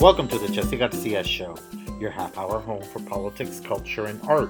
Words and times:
Welcome 0.00 0.28
to 0.28 0.38
the 0.38 0.48
Jesse 0.48 0.78
Garcia 0.78 1.22
Show, 1.22 1.58
your 2.00 2.10
half 2.10 2.38
hour 2.38 2.58
home 2.58 2.82
for 2.84 3.00
politics, 3.00 3.60
culture, 3.60 4.06
and 4.06 4.18
art, 4.22 4.48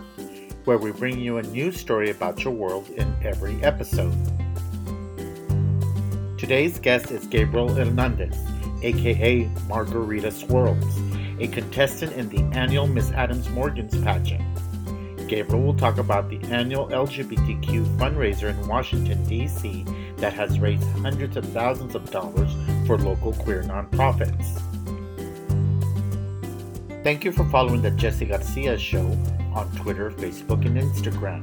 where 0.64 0.78
we 0.78 0.92
bring 0.92 1.18
you 1.18 1.38
a 1.38 1.42
new 1.42 1.72
story 1.72 2.10
about 2.10 2.44
your 2.44 2.52
world 2.52 2.88
in 2.90 3.12
every 3.24 3.60
episode. 3.64 4.14
Today's 6.38 6.78
guest 6.78 7.10
is 7.10 7.26
Gabriel 7.26 7.68
Hernandez, 7.68 8.38
aka 8.82 9.50
Margo 9.66 9.98
Rita 9.98 10.28
Swirlz, 10.28 11.42
a 11.42 11.48
contestant 11.48 12.12
in 12.12 12.28
the 12.28 12.56
annual 12.56 12.86
Miss 12.86 13.10
Adams 13.10 13.48
Morgan's 13.50 14.00
pageant. 14.04 14.44
Gabriel 15.28 15.64
will 15.64 15.74
talk 15.74 15.98
about 15.98 16.30
the 16.30 16.38
annual 16.44 16.86
LGBTQ 16.90 17.96
fundraiser 17.96 18.50
in 18.50 18.68
Washington, 18.68 19.24
D.C., 19.24 19.84
that 20.18 20.32
has 20.32 20.60
raised 20.60 20.84
hundreds 20.98 21.36
of 21.36 21.44
thousands 21.46 21.96
of 21.96 22.08
dollars 22.12 22.52
for 22.86 22.96
local 22.96 23.32
queer 23.32 23.64
nonprofits. 23.64 24.62
Thank 27.02 27.24
you 27.24 27.32
for 27.32 27.46
following 27.46 27.80
the 27.80 27.92
Jesse 27.92 28.26
Garcia 28.26 28.76
Show 28.78 29.06
on 29.54 29.74
Twitter, 29.74 30.10
Facebook, 30.10 30.66
and 30.66 30.76
Instagram. 30.76 31.42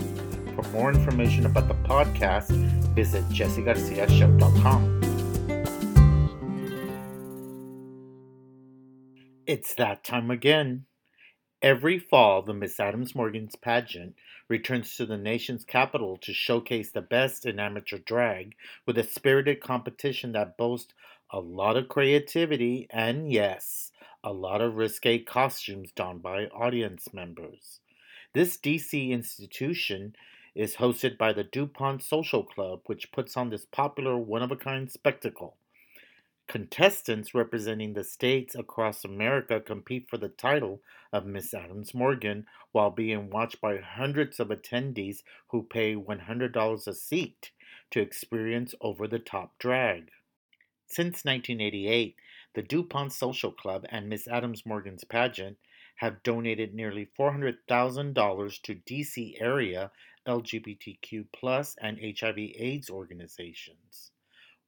For 0.53 0.61
more 0.69 0.91
information 0.91 1.47
about 1.47 1.67
the 1.67 1.73
podcast, 1.73 2.51
visit 2.93 3.23
jessegarciashow.com. 3.29 5.01
It's 9.47 9.73
that 9.73 10.03
time 10.03 10.29
again. 10.29 10.85
Every 11.63 11.97
fall, 11.97 12.43
the 12.43 12.53
Miss 12.53 12.79
Adams 12.79 13.15
Morgan's 13.15 13.55
pageant 13.55 14.13
returns 14.47 14.95
to 14.97 15.07
the 15.07 15.17
nation's 15.17 15.65
capital 15.65 16.19
to 16.21 16.35
showcase 16.35 16.91
the 16.91 17.01
best 17.01 17.47
in 17.47 17.59
amateur 17.59 17.97
drag 17.97 18.53
with 18.85 18.99
a 18.99 19.03
spirited 19.03 19.59
competition 19.61 20.33
that 20.33 20.55
boasts 20.55 20.93
a 21.31 21.39
lot 21.39 21.77
of 21.77 21.87
creativity 21.87 22.85
and, 22.91 23.31
yes, 23.31 23.91
a 24.23 24.33
lot 24.33 24.61
of 24.61 24.75
risque 24.75 25.19
costumes 25.19 25.91
donned 25.91 26.21
by 26.21 26.45
audience 26.47 27.13
members. 27.13 27.79
This 28.33 28.57
DC 28.57 29.09
institution 29.09 30.15
is 30.55 30.75
hosted 30.77 31.17
by 31.17 31.33
the 31.33 31.43
DuPont 31.43 32.03
Social 32.03 32.43
Club, 32.43 32.81
which 32.87 33.11
puts 33.11 33.37
on 33.37 33.49
this 33.49 33.65
popular 33.65 34.17
one 34.17 34.41
of 34.41 34.51
a 34.51 34.55
kind 34.55 34.91
spectacle. 34.91 35.55
Contestants 36.47 37.35
representing 37.35 37.93
the 37.93 38.05
states 38.05 38.55
across 38.55 39.03
America 39.03 39.59
compete 39.59 40.07
for 40.09 40.17
the 40.17 40.29
title 40.29 40.81
of 41.11 41.25
Miss 41.25 41.53
Adams 41.53 41.93
Morgan 41.93 42.45
while 42.71 42.89
being 42.89 43.29
watched 43.29 43.59
by 43.59 43.77
hundreds 43.77 44.39
of 44.39 44.47
attendees 44.47 45.23
who 45.49 45.63
pay 45.63 45.93
$100 45.93 46.87
a 46.87 46.93
seat 46.93 47.51
to 47.91 47.99
experience 47.99 48.73
over 48.79 49.07
the 49.07 49.19
top 49.19 49.57
drag. 49.59 50.09
Since 50.87 51.25
1988, 51.25 52.15
the 52.57 52.63
DuPont 52.63 53.13
Social 53.13 53.51
Club 53.51 53.85
and 53.89 54.09
Miss 54.09 54.27
Adams 54.27 54.65
Morgan's 54.65 55.03
pageant 55.03 55.57
have 55.97 56.23
donated 56.23 56.73
nearly 56.73 57.07
$400,000 57.15 58.61
to 58.63 58.75
DC 58.75 59.39
area 59.39 59.91
LGBTQ 60.25 61.27
and 61.79 61.99
HIV 62.19 62.37
AIDS 62.39 62.89
organizations. 62.89 64.09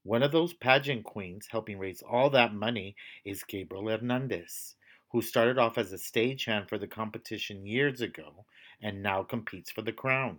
One 0.04 0.22
of 0.22 0.32
those 0.32 0.54
pageant 0.54 1.04
queens 1.04 1.48
helping 1.50 1.80
raise 1.80 2.04
all 2.04 2.30
that 2.30 2.54
money 2.54 2.96
is 3.26 3.42
Gabriel 3.42 3.88
Hernandez, 3.88 4.76
who 5.12 5.24
started 5.24 5.58
off 5.58 5.80
as 5.80 5.92
a 5.92 5.96
stagehand 5.96 6.70
for 6.70 6.78
the 6.78 6.86
competition 6.86 7.66
years 7.66 8.02
ago 8.02 8.46
and 8.80 9.02
now 9.02 9.24
competes 9.24 9.72
for 9.72 9.82
the 9.82 9.92
crown. 9.92 10.38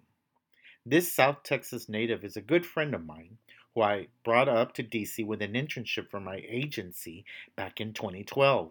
This 0.87 1.11
South 1.13 1.43
Texas 1.43 1.89
native 1.89 2.23
is 2.23 2.37
a 2.37 2.41
good 2.41 2.65
friend 2.65 2.95
of 2.95 3.05
mine 3.05 3.39
who 3.75 3.83
I 3.83 4.09
brought 4.25 4.49
up 4.49 4.75
to 4.75 4.83
DC 4.83 5.25
with 5.25 5.43
an 5.43 5.53
internship 5.53 6.11
for 6.11 6.21
my 6.21 6.43
agency 6.49 7.25
back 7.57 7.81
in 7.81 7.93
2012. 7.93 8.71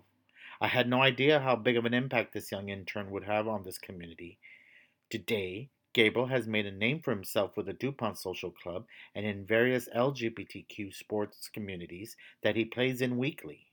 I 0.61 0.67
had 0.67 0.89
no 0.89 1.01
idea 1.01 1.39
how 1.39 1.55
big 1.55 1.77
of 1.77 1.85
an 1.85 1.93
impact 1.93 2.33
this 2.33 2.51
young 2.51 2.69
intern 2.69 3.11
would 3.11 3.23
have 3.23 3.47
on 3.47 3.63
this 3.63 3.77
community. 3.77 4.37
Today, 5.09 5.69
Gabriel 5.93 6.27
has 6.27 6.47
made 6.47 6.65
a 6.65 6.71
name 6.71 6.99
for 6.99 7.11
himself 7.11 7.57
with 7.57 7.65
the 7.65 7.73
DuPont 7.73 8.17
Social 8.17 8.51
Club 8.51 8.85
and 9.15 9.25
in 9.25 9.45
various 9.45 9.89
LGBTQ 9.95 10.93
sports 10.93 11.49
communities 11.51 12.15
that 12.43 12.55
he 12.55 12.65
plays 12.65 13.01
in 13.01 13.17
weekly. 13.17 13.67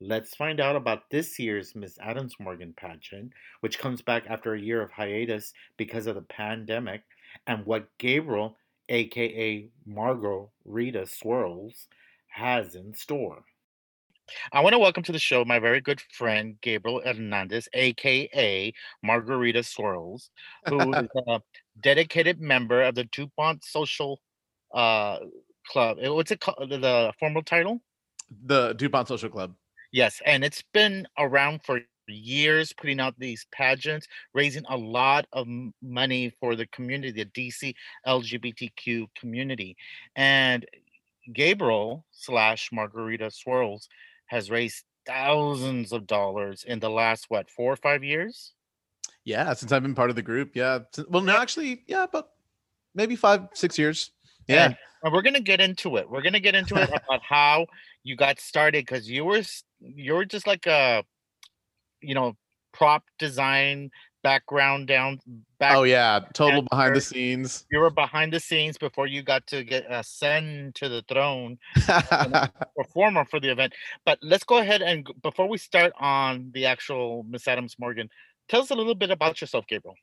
Let's 0.00 0.34
find 0.34 0.60
out 0.60 0.76
about 0.76 1.10
this 1.10 1.38
year's 1.38 1.76
Miss 1.76 1.98
Adams 2.00 2.36
Morgan 2.40 2.72
pageant, 2.76 3.32
which 3.60 3.78
comes 3.78 4.00
back 4.00 4.24
after 4.28 4.54
a 4.54 4.60
year 4.60 4.80
of 4.80 4.92
hiatus 4.92 5.52
because 5.76 6.06
of 6.06 6.14
the 6.14 6.22
pandemic, 6.22 7.02
and 7.46 7.66
what 7.66 7.86
Gabriel 7.98 8.56
aka 8.92 9.68
Margo 9.86 10.52
Rita 10.64 11.02
Swirlz, 11.02 11.86
has 12.28 12.74
in 12.74 12.94
store. 12.94 13.42
I 14.52 14.60
want 14.60 14.74
to 14.74 14.78
welcome 14.78 15.02
to 15.04 15.12
the 15.12 15.18
show 15.18 15.44
my 15.44 15.58
very 15.58 15.80
good 15.80 16.00
friend 16.00 16.56
Gabriel 16.60 17.02
Hernandez, 17.04 17.68
aka 17.72 18.72
Margo 19.02 19.36
Rita 19.36 19.60
Swirlz, 19.60 20.28
who 20.66 20.94
is 20.94 21.08
a 21.26 21.40
dedicated 21.82 22.40
member 22.40 22.82
of 22.82 22.94
the 22.94 23.04
DuPont 23.04 23.64
Social 23.64 24.20
uh, 24.74 25.18
Club. 25.68 25.98
Eh, 26.00 26.08
what's 26.08 26.30
it 26.30 26.40
called? 26.40 26.68
The 26.68 27.12
formal 27.18 27.42
title? 27.42 27.80
The 28.44 28.74
DuPont 28.74 29.08
Social 29.08 29.30
Club. 29.30 29.54
Yes, 29.90 30.20
and 30.24 30.44
it's 30.44 30.62
been 30.72 31.06
around 31.18 31.62
for 31.64 31.80
years 32.12 32.72
putting 32.72 33.00
out 33.00 33.14
these 33.18 33.46
pageants, 33.52 34.06
raising 34.34 34.64
a 34.68 34.76
lot 34.76 35.26
of 35.32 35.46
money 35.82 36.32
for 36.40 36.56
the 36.56 36.66
community, 36.66 37.24
the 37.24 37.52
DC 37.52 37.74
LGBTQ 38.06 39.08
community. 39.18 39.76
And 40.16 40.66
Gabriel 41.32 42.04
slash 42.10 42.70
Margo 42.72 43.02
Rita 43.02 43.26
Swirlz 43.26 43.88
has 44.26 44.50
raised 44.50 44.84
thousands 45.06 45.92
of 45.92 46.06
dollars 46.06 46.64
in 46.64 46.80
the 46.80 46.90
last 46.90 47.26
what 47.28 47.50
four 47.50 47.72
or 47.72 47.76
five 47.76 48.02
years. 48.02 48.52
Yeah, 49.24 49.52
since 49.54 49.70
I've 49.70 49.82
been 49.82 49.94
part 49.94 50.10
of 50.10 50.16
the 50.16 50.22
group. 50.22 50.56
Yeah. 50.56 50.80
Well, 51.08 51.22
no, 51.22 51.36
actually, 51.36 51.84
yeah, 51.86 52.06
but 52.10 52.30
maybe 52.94 53.14
five, 53.16 53.48
six 53.54 53.78
years. 53.78 54.10
Yeah. 54.48 54.66
And, 54.66 54.76
and 55.04 55.12
we're 55.12 55.22
gonna 55.22 55.40
get 55.40 55.60
into 55.60 55.96
it. 55.96 56.08
We're 56.08 56.22
gonna 56.22 56.40
get 56.40 56.54
into 56.54 56.76
it 56.76 56.88
about 57.08 57.22
how 57.22 57.66
you 58.02 58.16
got 58.16 58.40
started 58.40 58.84
because 58.84 59.08
you 59.08 59.24
were 59.24 59.42
you 59.80 60.14
were 60.14 60.24
just 60.24 60.46
like 60.46 60.66
a 60.66 61.04
you 62.02 62.14
know 62.14 62.36
prop 62.72 63.04
design 63.18 63.90
background 64.22 64.86
down 64.86 65.18
back 65.58 65.76
oh 65.76 65.82
yeah 65.82 66.20
total 66.32 66.62
behind 66.62 66.94
the 66.94 67.00
scenes. 67.00 67.66
you 67.70 67.78
were 67.80 67.90
behind 67.90 68.32
the 68.32 68.38
scenes 68.38 68.78
before 68.78 69.06
you 69.06 69.22
got 69.22 69.44
to 69.46 69.64
get 69.64 69.84
ascend 69.90 70.74
to 70.74 70.88
the 70.88 71.02
throne 71.08 71.58
performer 72.76 73.24
for 73.24 73.40
the 73.40 73.50
event. 73.50 73.72
But 74.06 74.18
let's 74.22 74.44
go 74.44 74.58
ahead 74.58 74.80
and 74.80 75.06
before 75.22 75.48
we 75.48 75.58
start 75.58 75.92
on 75.98 76.50
the 76.54 76.66
actual 76.66 77.24
miss 77.28 77.48
adams 77.48 77.76
morgan 77.78 78.08
tell 78.48 78.60
us 78.60 78.70
a 78.70 78.74
little 78.74 78.94
bit 78.94 79.10
about 79.10 79.40
yourself 79.40 79.66
gabriel 79.66 79.96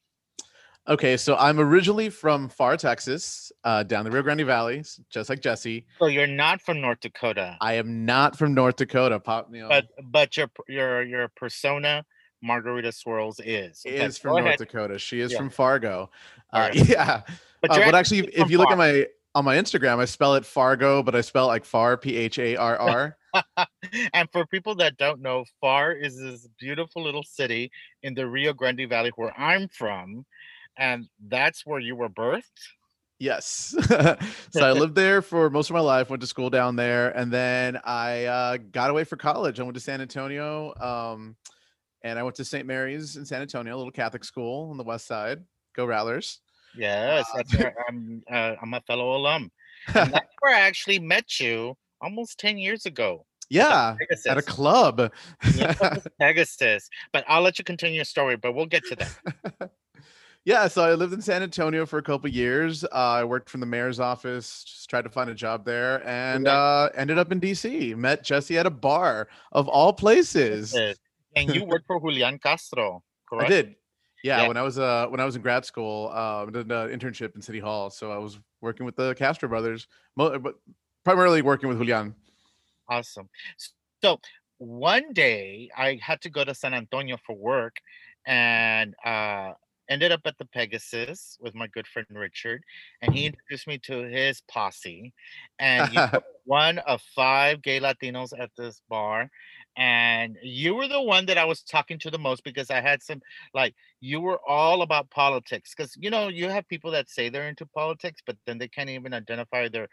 Okay, 0.90 1.18
so 1.18 1.36
I'm 1.36 1.60
originally 1.60 2.10
from 2.10 2.50
Pharr 2.50 2.76
Texas, 2.76 3.52
uh, 3.64 3.84
down 3.84 4.06
the 4.06 4.12
Rio 4.12 4.24
Grande 4.24 4.44
Valley, 4.44 4.84
just 5.12 5.30
like 5.30 5.40
Jesse. 5.40 5.86
So 6.00 6.08
you're 6.08 6.26
not 6.26 6.62
from 6.62 6.82
North 6.82 7.00
Dakota. 7.00 7.58
I 7.62 7.74
am 7.74 8.06
not 8.06 8.36
from 8.36 8.56
North 8.56 8.78
Dakota, 8.78 9.20
Pop. 9.20 9.50
You 9.54 9.62
know, 9.62 9.70
but 9.70 9.88
but 10.06 10.36
your 10.36 10.50
your 10.68 11.04
your 11.04 11.28
persona, 11.36 12.04
Margo 12.42 12.72
Rita 12.72 12.90
Swirlz, 12.90 13.40
is 13.46 13.84
is 13.86 14.18
from 14.18 14.32
North 14.32 14.46
ahead. 14.46 14.58
Dakota. 14.58 14.98
She 14.98 15.20
is 15.20 15.32
yeah. 15.32 15.38
from 15.38 15.52
Fargo. 15.52 16.10
Uh, 16.52 16.72
yeah, 16.74 17.22
but, 17.62 17.70
uh, 17.70 17.86
but 17.86 17.94
actually, 17.94 18.22
if, 18.34 18.50
you 18.50 18.58
look 18.58 18.72
at 18.72 18.78
my 18.78 19.06
on 19.36 19.46
my 19.46 19.58
Instagram, 19.58 20.00
I 20.00 20.06
spell 20.06 20.34
it 20.34 20.46
Fargo, 20.46 21.04
but 21.04 21.14
I 21.14 21.22
spell 21.22 21.46
it 21.46 21.50
like 21.50 21.66
Pharr, 21.66 22.02
P 22.02 22.16
H 22.16 22.40
A 22.40 22.56
R 22.56 22.78
R. 22.80 23.18
and 24.14 24.28
for 24.32 24.44
people 24.48 24.74
that 24.78 24.98
don't 24.98 25.22
know, 25.22 25.46
Pharr 25.64 25.94
is 26.04 26.20
this 26.20 26.48
beautiful 26.60 27.04
little 27.04 27.22
city 27.22 27.72
in 28.02 28.16
the 28.16 28.26
Rio 28.26 28.54
Grande 28.54 28.90
Valley 28.90 29.12
where 29.16 29.40
I'm 29.40 29.68
from 29.68 30.26
and 30.78 31.08
that's 31.28 31.66
where 31.66 31.80
you 31.80 31.96
were 31.96 32.10
birthed? 32.10 32.44
Yes. 33.20 33.76
So 34.52 34.66
i 34.66 34.72
lived 34.84 34.96
there 34.96 35.22
for 35.22 35.50
most 35.50 35.70
of 35.70 35.76
my 35.76 35.80
life 35.80 36.10
went 36.10 36.22
to 36.22 36.28
school 36.28 36.50
down 36.50 36.76
there 36.76 37.10
and 37.10 37.32
then 37.32 37.80
i 37.84 38.26
uh, 38.26 38.58
got 38.72 38.90
away 38.90 39.04
for 39.04 39.16
college. 39.16 39.60
I 39.60 39.64
went 39.64 39.76
to 39.76 39.80
san 39.80 40.02
antonio 40.02 40.74
um, 40.80 41.36
and 42.04 42.18
i 42.18 42.24
went 42.24 42.36
to 42.38 42.46
st 42.46 42.66
mary's 42.66 43.16
in 43.16 43.26
san 43.26 43.42
antonio 43.42 43.76
a 43.76 43.78
little 43.78 43.92
catholic 43.92 44.24
school 44.24 44.72
on 44.72 44.78
the 44.78 44.84
west 44.84 45.06
side 45.06 45.44
go 45.76 45.86
rattlers 45.86 46.40
yes 46.76 47.26
uh, 47.32 47.38
that's 47.38 47.58
where 47.58 47.76
I'm, 47.88 48.24
uh, 48.32 48.56
I'm 48.62 48.74
a 48.74 48.82
fellow 48.82 49.16
alum 49.16 49.52
and 49.94 50.14
that's 50.14 50.34
where 50.40 50.56
i 50.56 50.62
actually 50.62 51.00
met 51.00 51.40
you 51.40 51.76
almost 52.02 52.40
10 52.40 52.58
years 52.58 52.86
ago 52.86 53.26
yeah 53.50 53.96
at 54.28 54.38
a 54.38 54.42
club. 54.42 55.12
Pegasus 56.20 56.90
but 57.14 57.24
i'll 57.28 57.42
let 57.42 57.60
you 57.60 57.66
continue 57.66 57.98
your 57.98 58.06
story 58.06 58.36
but 58.36 58.56
we'll 58.56 58.66
get 58.66 58.84
to 58.86 58.96
that 58.96 59.72
yeah, 60.46 60.68
so 60.68 60.84
I 60.84 60.94
lived 60.94 61.14
in 61.14 61.22
San 61.22 61.44
Antonio 61.44 61.86
for 61.86 62.00
a 62.00 62.04
couple 62.04 62.30
years. 62.30 62.84
Uh, 62.84 62.88
I 62.92 63.24
worked 63.24 63.50
from 63.50 63.60
the 63.60 63.66
mayor's 63.66 64.00
office, 64.00 64.64
just 64.64 64.90
tried 64.90 65.04
to 65.04 65.10
find 65.10 65.30
a 65.30 65.36
job 65.36 65.66
there, 65.66 66.06
and 66.08 66.48
uh, 66.48 66.90
ended 66.96 67.18
up 67.18 67.32
in 67.32 67.40
DC. 67.40 67.96
Met 67.96 68.24
Jesse 68.24 68.58
at 68.58 68.66
a 68.66 68.70
bar 68.70 69.28
of 69.52 69.68
all 69.68 69.94
places. 69.94 70.76
And 71.36 71.54
you 71.54 71.66
worked 71.66 71.86
for 71.88 72.00
Julian 72.00 72.40
Castro, 72.40 73.04
correct? 73.30 73.52
I 73.52 73.56
did. 73.56 73.76
Yeah, 74.24 74.42
yeah, 74.42 74.48
when 74.48 74.58
I 74.58 74.64
was 74.64 74.78
uh 74.78 75.08
when 75.08 75.22
I 75.22 75.26
was 75.26 75.38
in 75.38 75.42
grad 75.42 75.66
school, 75.66 76.10
uh, 76.14 76.46
I 76.46 76.50
did 76.52 76.70
an 76.70 76.90
internship 76.90 77.36
in 77.36 77.42
City 77.42 77.60
Hall, 77.60 77.90
so 77.90 78.12
I 78.12 78.18
was 78.18 78.40
working 78.60 78.86
with 78.86 78.96
the 78.98 79.16
Castro 79.16 79.48
brothers, 79.48 79.88
but 80.18 80.42
primarily 81.06 81.42
working 81.42 81.70
with 81.70 81.78
Julian. 81.78 82.14
Awesome. 82.90 83.30
So 84.02 84.20
one 84.58 85.14
day 85.14 85.70
I 85.78 86.00
had 86.02 86.20
to 86.22 86.30
go 86.30 86.44
to 86.44 86.54
San 86.54 86.74
Antonio 86.74 87.18
for 87.26 87.36
work 87.36 87.78
and 88.26 88.94
uh 89.06 89.54
ended 89.90 90.12
up 90.12 90.22
at 90.26 90.38
the 90.38 90.46
Pegasus 90.46 91.38
with 91.42 91.56
my 91.56 91.68
good 91.68 91.88
friend 91.88 92.08
Richard 92.12 92.64
and 93.02 93.14
he 93.14 93.22
mm-hmm. 93.22 93.28
introduced 93.28 93.68
me 93.68 93.78
to 93.80 94.04
his 94.04 94.42
posse 94.50 95.14
and 95.60 95.92
you 95.94 96.00
were 96.14 96.24
one 96.46 96.78
of 96.80 97.02
five 97.16 97.62
gay 97.62 97.80
Latinos 97.80 98.32
at 98.40 98.52
this 98.58 98.82
bar 98.90 99.30
and 99.78 100.38
you 100.44 100.76
were 100.76 100.88
the 100.88 101.02
one 101.02 101.26
that 101.28 101.38
I 101.38 101.46
was 101.46 101.62
talking 101.62 102.00
to 102.00 102.12
the 102.12 102.20
most 102.20 102.44
because 102.44 102.70
I 102.70 102.82
had 102.82 103.02
some 103.02 103.22
like 103.54 103.76
you 104.02 104.22
were 104.22 104.40
all 104.48 104.82
about 104.82 105.10
politics 105.10 105.74
because 105.76 105.96
you 105.98 106.10
know 106.10 106.28
you 106.28 106.50
have 106.50 106.68
people 106.68 106.92
that 106.92 107.10
say 107.10 107.30
they're 107.30 107.50
into 107.50 107.66
politics 107.66 108.22
but 108.26 108.38
then 108.46 108.58
they 108.58 108.68
can't 108.68 108.90
even 108.90 109.14
identify 109.14 109.68
their 109.68 109.88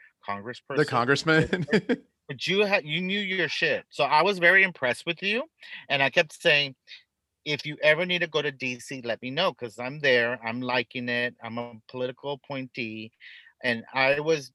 The 0.85 0.91
congressman. 0.91 1.67
but 2.29 2.47
you 2.47 2.65
had 2.65 2.85
you 2.85 3.01
knew 3.01 3.21
your 3.21 3.49
shit. 3.49 3.85
So 3.91 4.05
I 4.05 4.23
was 4.23 4.39
very 4.39 4.63
impressed 4.63 5.07
with 5.07 5.23
you. 5.23 5.45
And 5.89 6.03
I 6.03 6.11
kept 6.11 6.41
saying, 6.41 6.75
if 7.47 7.65
you 7.65 7.77
ever 7.81 8.05
need 8.05 8.19
to 8.19 8.27
go 8.27 8.43
to 8.43 8.51
DC, 8.51 9.07
let 9.07 9.23
me 9.23 9.31
know 9.31 9.53
because 9.53 9.79
I'm 9.79 10.01
there. 10.01 10.39
I'm 10.45 10.61
liking 10.61 11.09
it. 11.09 11.37
I'm 11.43 11.59
a 11.59 11.75
political 11.89 12.33
appointee. 12.33 13.13
And 13.63 13.85
I 13.95 14.21
was 14.21 14.53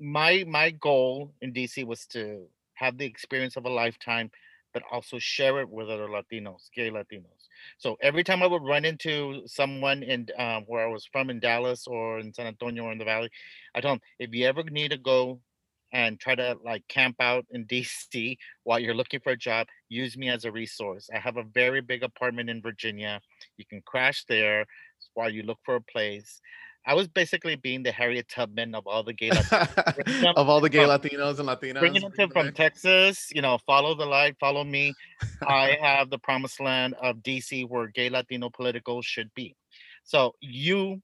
my 0.00 0.44
my 0.48 0.70
goal 0.70 1.34
in 1.42 1.52
DC 1.52 1.84
was 1.84 2.06
to 2.06 2.46
have 2.74 2.96
the 2.96 3.04
experience 3.04 3.56
of 3.56 3.66
a 3.66 3.68
lifetime, 3.68 4.30
but 4.72 4.84
also 4.90 5.18
share 5.18 5.60
it 5.60 5.68
with 5.68 5.90
other 5.90 6.06
Latinos, 6.06 6.70
gay 6.74 6.90
Latinos. 6.90 7.48
So 7.78 7.96
every 8.00 8.22
time 8.22 8.42
I 8.42 8.46
would 8.46 8.62
run 8.62 8.84
into 8.84 9.42
someone 9.46 10.04
in 10.04 10.28
um, 10.38 10.62
where 10.68 10.86
I 10.86 10.90
was 10.90 11.04
from 11.04 11.28
in 11.28 11.40
Dallas 11.40 11.88
or 11.88 12.20
in 12.20 12.32
San 12.32 12.46
Antonio 12.46 12.84
or 12.84 12.92
in 12.92 12.98
the 12.98 13.04
Valley, 13.04 13.30
I 13.74 13.80
told 13.80 13.94
them 13.94 14.02
if 14.20 14.32
you 14.32 14.46
ever 14.46 14.62
need 14.62 14.92
to 14.92 14.96
go 14.96 15.40
and 15.92 16.18
try 16.18 16.34
to 16.34 16.56
like 16.64 16.86
camp 16.88 17.16
out 17.20 17.44
in 17.50 17.66
DC 17.66 18.36
while 18.64 18.78
you're 18.78 18.94
looking 18.94 19.20
for 19.20 19.30
a 19.32 19.36
job, 19.36 19.66
use 19.88 20.16
me 20.16 20.28
as 20.30 20.44
a 20.44 20.52
resource. 20.52 21.08
I 21.14 21.18
have 21.18 21.36
a 21.36 21.42
very 21.42 21.80
big 21.80 22.02
apartment 22.02 22.48
in 22.50 22.62
Virginia. 22.62 23.20
You 23.56 23.64
can 23.66 23.82
crash 23.84 24.24
there 24.28 24.64
while 25.14 25.30
you 25.30 25.42
look 25.42 25.58
for 25.64 25.76
a 25.76 25.80
place. 25.80 26.40
I 26.84 26.94
was 26.94 27.06
basically 27.06 27.54
being 27.54 27.84
the 27.84 27.92
Harriet 27.92 28.28
Tubman 28.28 28.74
of 28.74 28.88
all 28.88 29.04
the 29.04 29.12
gay 29.12 29.30
Latinos, 29.30 29.94
bringing 30.04 30.24
of 30.36 30.48
all 30.48 30.60
the 30.60 30.68
gay 30.68 30.80
Latinos 30.80 31.38
and 31.38 31.60
bringing 31.78 32.02
Latinas. 32.02 32.02
them 32.02 32.10
bring 32.10 32.10
to- 32.10 32.16
them 32.16 32.30
from. 32.30 32.52
Texas. 32.52 33.28
You 33.32 33.40
know, 33.42 33.58
follow 33.58 33.94
the 33.94 34.06
light, 34.06 34.36
follow 34.40 34.64
me. 34.64 34.92
I 35.46 35.76
have 35.80 36.10
the 36.10 36.18
promised 36.18 36.58
land 36.60 36.94
of 37.00 37.18
DC 37.18 37.68
where 37.68 37.86
gay 37.86 38.10
Latino 38.10 38.50
political 38.50 39.00
should 39.00 39.32
be. 39.34 39.54
So 40.02 40.34
you 40.40 41.00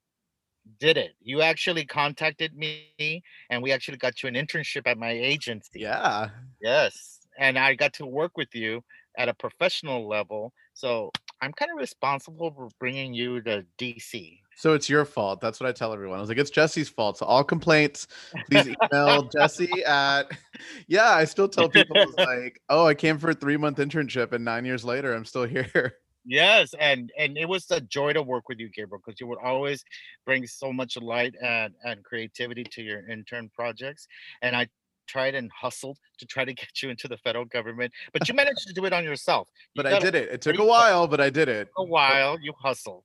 did 0.79 0.97
it. 0.97 1.15
You 1.21 1.43
actually 1.43 1.85
contacted 1.85 2.57
me 2.57 3.23
and 3.51 3.63
we 3.63 3.73
actually 3.73 3.99
got 3.99 4.23
you 4.23 4.29
an 4.29 4.35
internship 4.35 4.87
at 4.87 4.99
my 4.99 5.11
agency. 5.11 5.81
Yeah. 5.81 6.31
Yes. 6.61 7.21
And 7.39 7.59
I 7.59 7.75
got 7.75 7.93
to 7.95 8.07
work 8.07 8.37
with 8.37 8.55
you 8.55 8.83
at 9.17 9.29
a 9.29 9.35
professional 9.35 10.09
level. 10.09 10.53
So 10.75 11.11
I'm 11.41 11.53
kind 11.53 11.71
of 11.71 11.79
responsible 11.79 12.53
for 12.53 12.69
bringing 12.79 13.15
you 13.15 13.41
to 13.43 13.65
DC. 13.79 14.39
So 14.57 14.75
it's 14.75 14.89
your 14.89 15.05
fault. 15.05 15.41
That's 15.41 15.61
what 15.61 15.69
I 15.69 15.73
tell 15.73 15.93
everyone. 15.93 16.19
I 16.19 16.21
was 16.21 16.29
like, 16.29 16.39
it's 16.39 16.51
Jesse's 16.51 16.89
fault. 16.89 17.19
So 17.19 17.27
all 17.27 17.45
complaints, 17.45 18.09
please 18.51 18.75
email 18.93 19.23
Jesse 19.25 19.85
at. 19.85 20.31
Yeah, 20.89 21.11
I 21.11 21.25
still 21.25 21.49
tell 21.49 21.69
people 21.69 22.05
like, 22.19 22.61
oh, 22.69 22.85
I 22.85 22.95
came 22.95 23.17
for 23.19 23.31
a 23.31 23.35
three 23.35 23.57
month 23.57 23.79
internship, 23.79 24.33
and 24.33 24.45
nine 24.45 24.65
years 24.65 24.85
later, 24.85 25.15
I'm 25.15 25.25
still 25.25 25.45
here. 25.45 25.95
Yes, 26.25 26.75
and 26.79 27.11
and 27.19 27.39
it 27.39 27.49
was 27.49 27.71
a 27.71 27.81
joy 27.81 28.13
to 28.13 28.23
work 28.23 28.49
with 28.49 28.59
you, 28.59 28.69
Gabriel, 28.69 29.01
because 29.05 29.21
you 29.21 29.27
would 29.27 29.39
always 29.43 29.85
bring 30.27 30.47
so 30.47 30.73
much 30.73 30.97
light 30.97 31.35
and 31.43 31.75
and 31.85 32.05
creativity 32.05 32.65
to 32.65 32.83
your 32.83 33.09
intern 33.09 33.51
projects. 33.55 34.07
And 34.43 34.55
I 34.55 34.69
tried 35.07 35.35
and 35.35 35.51
hustled 35.51 35.99
to 36.19 36.27
try 36.27 36.45
to 36.45 36.53
get 36.63 36.83
you 36.83 36.91
into 36.91 37.09
the 37.09 37.17
federal 37.19 37.47
government, 37.47 37.93
but 38.13 38.29
you 38.29 38.35
managed 38.35 38.67
to 38.69 38.75
do 38.75 38.85
it 38.85 38.93
on 38.93 39.05
yourself. 39.05 39.49
You 39.75 39.83
But 39.83 39.93
I 39.93 39.99
did 39.99 40.15
it. 40.15 40.29
It 40.31 40.43
took 40.43 40.59
a 40.59 40.65
while, 40.65 41.09
but 41.09 41.21
I 41.21 41.31
did 41.31 41.49
it. 41.49 41.69
a 41.77 41.85
while, 41.85 42.39
you 42.41 42.53
hustled. 42.63 43.05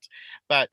But 0.49 0.69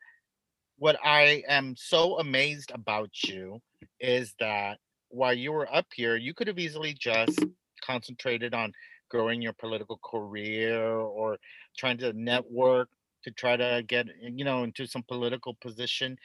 what 0.77 0.97
I 1.05 1.45
am 1.49 1.75
so 1.77 2.19
amazed 2.19 2.73
about 2.75 3.11
you 3.25 3.61
is 4.01 4.35
that 4.41 4.79
while 5.11 5.35
you 5.35 5.53
were 5.53 5.73
up 5.73 5.87
here, 5.95 6.17
you 6.17 6.35
could 6.35 6.47
have 6.47 6.59
easily 6.59 6.97
just 6.99 7.39
concentrated 7.85 8.55
on 8.55 8.73
growing 9.11 9.43
your 9.43 9.53
political 9.53 9.99
career 10.05 10.83
or 10.83 11.37
trying 11.77 11.99
to 11.99 12.13
network 12.13 12.89
to 13.25 13.31
try 13.31 13.57
to 13.57 13.83
get 13.87 14.07
you 14.23 14.45
know 14.45 14.65
into 14.65 14.87
some 14.87 15.03
political 15.03 15.55
position 15.61 16.17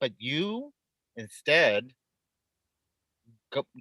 but 0.00 0.12
you 0.18 0.72
instead 1.16 1.92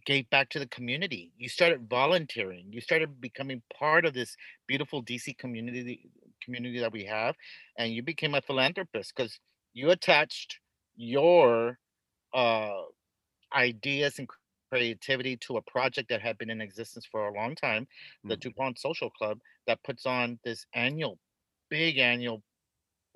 gave 0.06 0.30
back 0.30 0.50
to 0.50 0.60
the 0.60 0.68
community. 0.68 1.32
You 1.38 1.50
started 1.50 1.90
volunteering. 1.90 2.68
You 2.72 2.82
started 2.82 3.22
becoming 3.22 3.62
part 3.78 4.06
of 4.06 4.14
this 4.14 4.36
beautiful 4.68 5.04
dc 5.04 5.38
community 5.38 6.10
community 6.44 6.80
that 6.80 6.92
we 6.92 7.04
have 7.04 7.36
and 7.78 7.92
you 7.92 8.02
became 8.02 8.34
a 8.34 8.42
philanthropist 8.42 9.14
because 9.16 9.40
you 9.74 9.92
attached 9.92 10.60
your 10.96 11.78
uh 12.34 12.82
ideas 13.54 14.20
and 14.20 14.28
creativity 14.70 15.38
to 15.38 15.58
a 15.58 15.62
project 15.64 16.10
that 16.10 16.22
had 16.22 16.38
been 16.38 16.50
in 16.50 16.62
existence 16.62 17.06
for 17.06 17.28
a 17.28 17.34
long 17.34 17.56
time, 17.56 17.88
the 18.28 18.38
Mhm. 18.38 18.38
DuPont 18.38 18.80
Social 18.80 19.10
Club, 19.12 19.40
that 19.68 19.84
puts 19.84 20.06
on 20.06 20.40
this 20.44 20.66
annual, 20.74 21.20
big 21.70 21.98
annual 21.98 22.44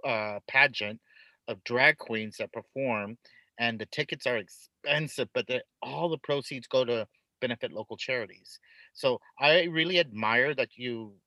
uh, 0.03 0.39
pageant 0.47 1.01
of 1.47 1.63
drag 1.63 1.97
queens 1.97 2.37
that 2.37 2.51
perform, 2.53 3.17
and 3.59 3.79
the 3.79 3.85
tickets 3.85 4.25
are 4.25 4.37
expensive, 4.37 5.29
but 5.33 5.45
all 5.81 6.09
the 6.09 6.17
proceeds 6.17 6.67
go 6.67 6.83
to 6.85 7.07
benefit 7.41 7.71
local 7.71 7.97
charities. 7.97 8.59
So 8.93 9.19
I 9.39 9.63
really 9.63 9.99
admire 9.99 10.55
that 10.55 10.77
you 10.77 11.19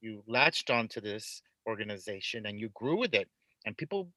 you 0.00 0.22
latched 0.26 0.70
onto 0.70 1.00
this 1.00 1.42
organization 1.68 2.46
and 2.46 2.60
you 2.60 2.70
grew 2.70 2.98
with 2.98 3.14
it, 3.14 3.30
and 3.66 3.76
people, 3.76 4.12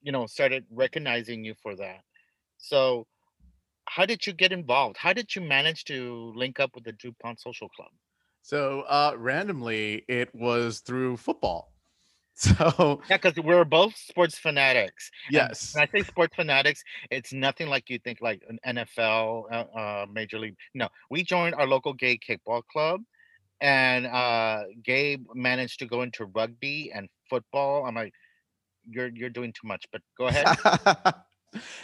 you 0.00 0.12
know, 0.12 0.26
started 0.26 0.66
recognizing 0.70 1.44
you 1.44 1.54
for 1.62 1.76
that. 1.76 2.02
So 2.58 3.06
how 3.86 4.06
did 4.06 4.26
you 4.26 4.32
get 4.32 4.52
involved? 4.52 4.96
How 4.96 5.12
did 5.12 5.34
you 5.34 5.42
manage 5.42 5.84
to 5.84 6.32
link 6.34 6.60
up 6.60 6.74
with 6.74 6.84
the 6.84 6.92
DuPont 6.92 7.40
Social 7.40 7.68
Club? 7.68 7.90
So 8.42 8.80
uh, 8.82 9.14
randomly, 9.16 10.04
it 10.08 10.34
was 10.34 10.80
through 10.80 11.16
football. 11.16 11.68
So 12.34 13.02
Yeah, 13.10 13.18
because 13.18 13.36
we're 13.36 13.66
both 13.66 13.94
sports 13.94 14.38
fanatics. 14.38 15.10
And 15.26 15.34
yes, 15.34 15.74
when 15.74 15.86
I 15.86 15.86
say 15.92 16.02
sports 16.02 16.34
fanatics, 16.34 16.82
it's 17.10 17.32
nothing 17.32 17.68
like 17.68 17.90
you 17.90 17.98
think 17.98 18.22
like 18.22 18.42
an 18.48 18.58
NFL, 18.66 19.44
uh, 19.52 19.78
uh, 19.78 20.06
Major 20.10 20.38
League. 20.38 20.56
No, 20.74 20.88
we 21.10 21.22
joined 21.22 21.54
our 21.54 21.66
local 21.66 21.92
gay 21.92 22.18
kickball 22.18 22.62
club, 22.72 23.02
and 23.60 24.06
uh, 24.06 24.64
Gabe 24.82 25.26
managed 25.34 25.78
to 25.80 25.86
go 25.86 26.00
into 26.00 26.24
rugby 26.24 26.90
and 26.92 27.06
football. 27.28 27.84
I'm 27.84 27.94
like, 27.94 28.14
you're 28.88 29.10
you're 29.14 29.30
doing 29.30 29.52
too 29.52 29.68
much, 29.68 29.84
but 29.92 30.00
go 30.18 30.26
ahead. 30.26 30.46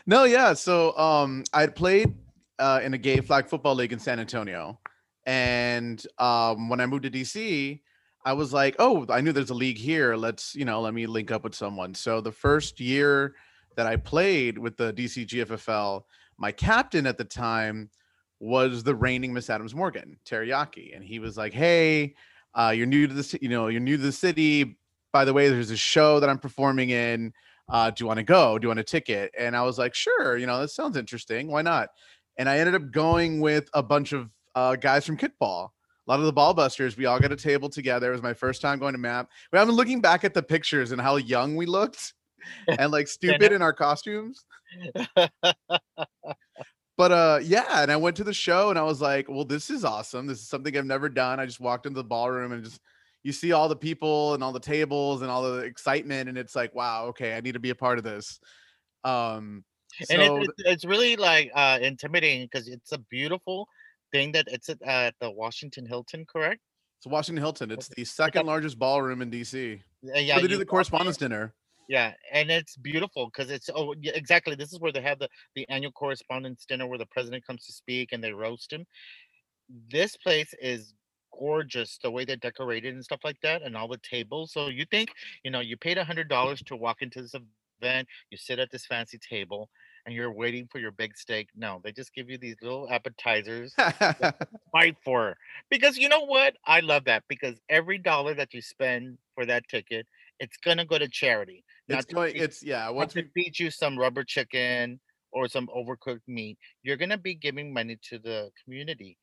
no, 0.06 0.24
yeah. 0.24 0.54
So 0.54 0.96
um, 0.96 1.44
I 1.52 1.66
played 1.66 2.14
uh, 2.58 2.80
in 2.82 2.94
a 2.94 2.98
gay 2.98 3.20
flag 3.20 3.48
football 3.48 3.74
league 3.74 3.92
in 3.92 3.98
San 3.98 4.20
Antonio, 4.20 4.78
and 5.26 6.04
um, 6.18 6.68
when 6.68 6.80
I 6.80 6.86
moved 6.86 7.04
to 7.04 7.10
DC, 7.10 7.80
I 8.24 8.32
was 8.32 8.52
like, 8.52 8.76
oh, 8.78 9.06
I 9.08 9.20
knew 9.20 9.32
there's 9.32 9.50
a 9.50 9.54
league 9.54 9.78
here. 9.78 10.16
Let's 10.16 10.54
you 10.54 10.64
know, 10.64 10.80
let 10.80 10.94
me 10.94 11.06
link 11.06 11.30
up 11.30 11.44
with 11.44 11.54
someone. 11.54 11.94
So 11.94 12.20
the 12.20 12.32
first 12.32 12.80
year 12.80 13.34
that 13.76 13.86
I 13.86 13.96
played 13.96 14.58
with 14.58 14.76
the 14.76 14.92
DC 14.92 15.26
GFFL, 15.26 16.02
my 16.36 16.52
captain 16.52 17.06
at 17.06 17.18
the 17.18 17.24
time 17.24 17.90
was 18.40 18.82
the 18.82 18.94
reigning 18.94 19.32
Miss 19.32 19.50
Adams 19.50 19.74
Morgan, 19.74 20.18
Teriyaki, 20.24 20.94
and 20.94 21.04
he 21.04 21.18
was 21.18 21.36
like, 21.36 21.52
hey. 21.52 22.14
Uh, 22.54 22.70
you're 22.70 22.86
new 22.86 23.06
to 23.06 23.14
this, 23.14 23.36
you 23.40 23.48
know, 23.48 23.68
you're 23.68 23.78
new 23.80 23.96
to 23.96 24.02
the 24.02 24.10
city. 24.10 24.78
By 25.12 25.24
the 25.24 25.32
way, 25.32 25.48
there's 25.48 25.70
a 25.70 25.76
show 25.76 26.18
that 26.18 26.28
I'm 26.28 26.38
performing 26.38 26.90
in 26.90 27.32
uh, 27.68 27.90
do 27.90 28.02
you 28.02 28.06
want 28.06 28.18
to 28.18 28.24
go? 28.24 28.58
Do 28.58 28.64
you 28.64 28.68
want 28.68 28.80
a 28.80 28.84
ticket? 28.84 29.32
And 29.38 29.56
I 29.56 29.62
was 29.62 29.78
like, 29.78 29.94
sure, 29.94 30.36
you 30.36 30.46
know, 30.46 30.60
that 30.60 30.70
sounds 30.70 30.96
interesting. 30.96 31.48
Why 31.48 31.62
not? 31.62 31.88
And 32.38 32.48
I 32.48 32.58
ended 32.58 32.74
up 32.74 32.90
going 32.90 33.40
with 33.40 33.68
a 33.74 33.82
bunch 33.82 34.12
of 34.12 34.30
uh, 34.54 34.76
guys 34.76 35.04
from 35.04 35.16
kickball. 35.16 35.68
A 36.06 36.10
lot 36.10 36.20
of 36.20 36.26
the 36.26 36.32
ball 36.32 36.54
busters, 36.54 36.96
we 36.96 37.06
all 37.06 37.20
got 37.20 37.32
a 37.32 37.36
table 37.36 37.68
together. 37.68 38.08
It 38.08 38.12
was 38.12 38.22
my 38.22 38.32
first 38.32 38.62
time 38.62 38.78
going 38.78 38.94
to 38.94 38.98
map. 38.98 39.28
But 39.52 39.60
I'm 39.60 39.70
looking 39.70 40.00
back 40.00 40.24
at 40.24 40.32
the 40.32 40.42
pictures 40.42 40.92
and 40.92 41.00
how 41.00 41.16
young 41.16 41.56
we 41.56 41.66
looked 41.66 42.14
and 42.78 42.90
like 42.90 43.08
stupid 43.08 43.52
in 43.52 43.62
our 43.62 43.72
costumes. 43.72 44.44
But 46.98 47.12
uh 47.12 47.38
yeah, 47.44 47.82
and 47.82 47.92
I 47.92 47.96
went 47.96 48.16
to 48.16 48.24
the 48.24 48.34
show 48.34 48.70
and 48.70 48.78
I 48.78 48.82
was 48.82 49.00
like, 49.00 49.28
well, 49.28 49.44
this 49.44 49.70
is 49.70 49.84
awesome. 49.84 50.26
This 50.26 50.40
is 50.40 50.48
something 50.48 50.76
I've 50.76 50.84
never 50.84 51.08
done. 51.08 51.38
I 51.38 51.46
just 51.46 51.60
walked 51.60 51.86
into 51.86 51.94
the 51.94 52.04
ballroom 52.04 52.50
and 52.50 52.64
just 52.64 52.80
you 53.28 53.32
see 53.32 53.52
all 53.52 53.68
the 53.68 53.76
people 53.76 54.32
and 54.32 54.42
all 54.42 54.52
the 54.52 54.58
tables 54.58 55.20
and 55.20 55.30
all 55.30 55.42
the 55.42 55.58
excitement 55.58 56.28
and 56.30 56.38
it's 56.38 56.56
like, 56.56 56.74
wow, 56.74 57.04
okay, 57.08 57.36
I 57.36 57.40
need 57.40 57.52
to 57.52 57.60
be 57.60 57.70
a 57.70 57.74
part 57.74 57.98
of 57.98 58.04
this. 58.04 58.40
Um 59.04 59.64
and 60.10 60.22
it, 60.22 60.50
it's 60.58 60.84
really 60.84 61.16
like 61.16 61.50
uh, 61.54 61.78
intimidating 61.80 62.46
because 62.50 62.68
it's 62.68 62.92
a 62.92 62.98
beautiful 63.10 63.66
thing 64.12 64.32
that 64.32 64.46
it's 64.48 64.68
at, 64.68 64.80
at 64.82 65.14
the 65.20 65.30
Washington 65.30 65.84
Hilton, 65.86 66.24
correct? 66.24 66.60
it's 66.98 67.06
Washington 67.06 67.42
Hilton. 67.42 67.70
It's 67.70 67.88
the 67.88 68.04
second 68.04 68.46
largest 68.46 68.78
ballroom 68.78 69.22
in 69.22 69.30
DC. 69.30 69.80
Yeah, 70.02 70.18
yeah. 70.18 70.34
Where 70.34 70.42
they 70.42 70.48
do 70.48 70.58
the 70.58 70.66
correspondence 70.66 71.16
dinner. 71.16 71.54
Yeah, 71.88 72.12
and 72.32 72.50
it's 72.50 72.76
beautiful 72.76 73.26
because 73.26 73.50
it's 73.50 73.70
oh 73.74 73.94
yeah, 74.00 74.12
exactly. 74.14 74.56
This 74.56 74.72
is 74.72 74.80
where 74.80 74.92
they 74.92 75.00
have 75.00 75.20
the 75.20 75.28
the 75.54 75.66
annual 75.68 75.92
correspondence 75.92 76.64
dinner 76.68 76.86
where 76.86 76.98
the 76.98 77.06
president 77.06 77.46
comes 77.46 77.64
to 77.66 77.72
speak 77.72 78.10
and 78.12 78.22
they 78.22 78.32
roast 78.32 78.72
him. 78.72 78.84
This 79.90 80.16
place 80.16 80.52
is 80.60 80.92
gorgeous 81.32 81.98
the 82.02 82.10
way 82.10 82.24
they're 82.24 82.36
decorated 82.36 82.94
and 82.94 83.04
stuff 83.04 83.20
like 83.24 83.40
that 83.42 83.62
and 83.62 83.76
all 83.76 83.88
the 83.88 83.98
tables. 83.98 84.52
So 84.52 84.68
you 84.68 84.84
think, 84.90 85.10
you 85.44 85.50
know, 85.50 85.60
you 85.60 85.76
paid 85.76 85.98
a 85.98 86.04
hundred 86.04 86.28
dollars 86.28 86.62
to 86.66 86.76
walk 86.76 87.02
into 87.02 87.22
this 87.22 87.34
event, 87.80 88.08
you 88.30 88.38
sit 88.38 88.58
at 88.58 88.70
this 88.70 88.86
fancy 88.86 89.18
table 89.18 89.68
and 90.06 90.14
you're 90.14 90.32
waiting 90.32 90.66
for 90.70 90.78
your 90.78 90.90
big 90.90 91.16
steak. 91.16 91.48
No, 91.54 91.80
they 91.84 91.92
just 91.92 92.14
give 92.14 92.30
you 92.30 92.38
these 92.38 92.56
little 92.62 92.88
appetizers. 92.90 93.74
fight 94.72 94.96
for. 95.04 95.36
Because 95.70 95.98
you 95.98 96.08
know 96.08 96.24
what? 96.24 96.54
I 96.64 96.80
love 96.80 97.04
that 97.04 97.24
because 97.28 97.56
every 97.68 97.98
dollar 97.98 98.34
that 98.34 98.54
you 98.54 98.62
spend 98.62 99.18
for 99.34 99.44
that 99.46 99.68
ticket, 99.68 100.06
it's 100.40 100.56
gonna 100.56 100.84
go 100.84 100.98
to 100.98 101.08
charity. 101.08 101.64
it's 101.88 102.06
going 102.06 102.32
feed, 102.32 102.42
it's 102.42 102.62
yeah, 102.62 102.88
once 102.90 103.12
to 103.12 103.22
we 103.22 103.44
feed 103.44 103.58
you 103.58 103.70
some 103.70 103.98
rubber 103.98 104.24
chicken 104.24 105.00
or 105.32 105.48
some 105.48 105.68
overcooked 105.76 106.26
meat. 106.26 106.58
You're 106.82 106.96
gonna 106.96 107.18
be 107.18 107.34
giving 107.34 107.72
money 107.72 107.98
to 108.04 108.18
the 108.18 108.50
community. 108.64 109.18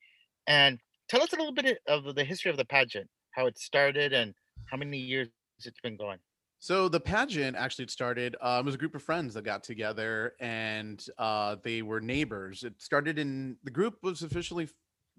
And 0.47 0.79
tell 1.09 1.21
us 1.21 1.33
a 1.33 1.35
little 1.35 1.53
bit 1.53 1.77
of 1.87 2.15
the 2.15 2.23
history 2.23 2.51
of 2.51 2.57
the 2.57 2.65
pageant, 2.65 3.07
how 3.31 3.45
it 3.45 3.57
started 3.57 4.13
and 4.13 4.33
how 4.65 4.77
many 4.77 4.97
years 4.97 5.29
it's 5.63 5.79
been 5.81 5.97
going. 5.97 6.19
So 6.59 6.89
the 6.89 6.99
pageant 6.99 7.55
actually 7.55 7.87
started. 7.87 8.35
Um, 8.41 8.61
it 8.61 8.65
was 8.65 8.75
a 8.75 8.79
group 8.79 8.95
of 8.95 9.03
friends 9.03 9.33
that 9.35 9.43
got 9.43 9.63
together, 9.63 10.33
and 10.39 11.03
uh, 11.17 11.57
they 11.63 11.81
were 11.81 12.01
neighbors. 12.01 12.63
It 12.63 12.73
started 12.81 13.19
in 13.19 13.57
the 13.63 13.71
group 13.71 13.97
was 14.01 14.23
officially 14.23 14.67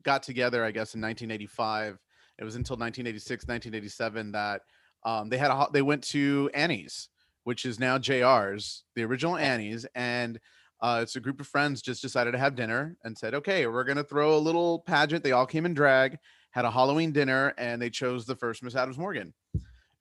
got 0.03 0.23
together, 0.23 0.65
I 0.65 0.71
guess, 0.71 0.95
in 0.95 1.01
1985. 1.01 1.99
It 2.39 2.45
was 2.45 2.57
until 2.57 2.75
1986, 2.75 3.47
1987 3.47 4.33
that 4.33 4.63
um, 5.05 5.29
they 5.29 5.39
had 5.39 5.51
a 5.51 5.67
they 5.73 5.83
went 5.83 6.03
to 6.05 6.51
Annie's, 6.53 7.09
which 7.45 7.65
is 7.65 7.79
now 7.79 7.97
JR's, 7.97 8.83
the 8.95 9.05
original 9.05 9.37
Annie's, 9.37 9.87
and 9.95 10.41
uh, 10.81 11.01
it's 11.03 11.17
a 11.17 11.21
group 11.21 11.41
of 11.41 11.47
friends 11.47 11.83
just 11.83 12.03
decided 12.03 12.33
to 12.33 12.39
have 12.39 12.55
dinner 12.55 12.97
and 13.05 13.17
said, 13.17 13.35
okay, 13.35 13.67
we're 13.67 13.85
gonna 13.85 14.05
throw 14.05 14.37
a 14.37 14.39
little 14.39 14.81
pageant. 14.81 15.23
They 15.25 15.33
all 15.33 15.47
came 15.47 15.67
in 15.67 15.75
drag, 15.75 16.19
had 16.51 16.65
a 16.65 16.71
Halloween 16.71 17.13
dinner, 17.13 17.55
and 17.59 17.81
they 17.81 17.91
chose 17.91 18.27
the 18.27 18.37
first 18.37 18.63
Miss 18.63 18.77
Adams 18.77 18.99
Morgan. 18.99 19.33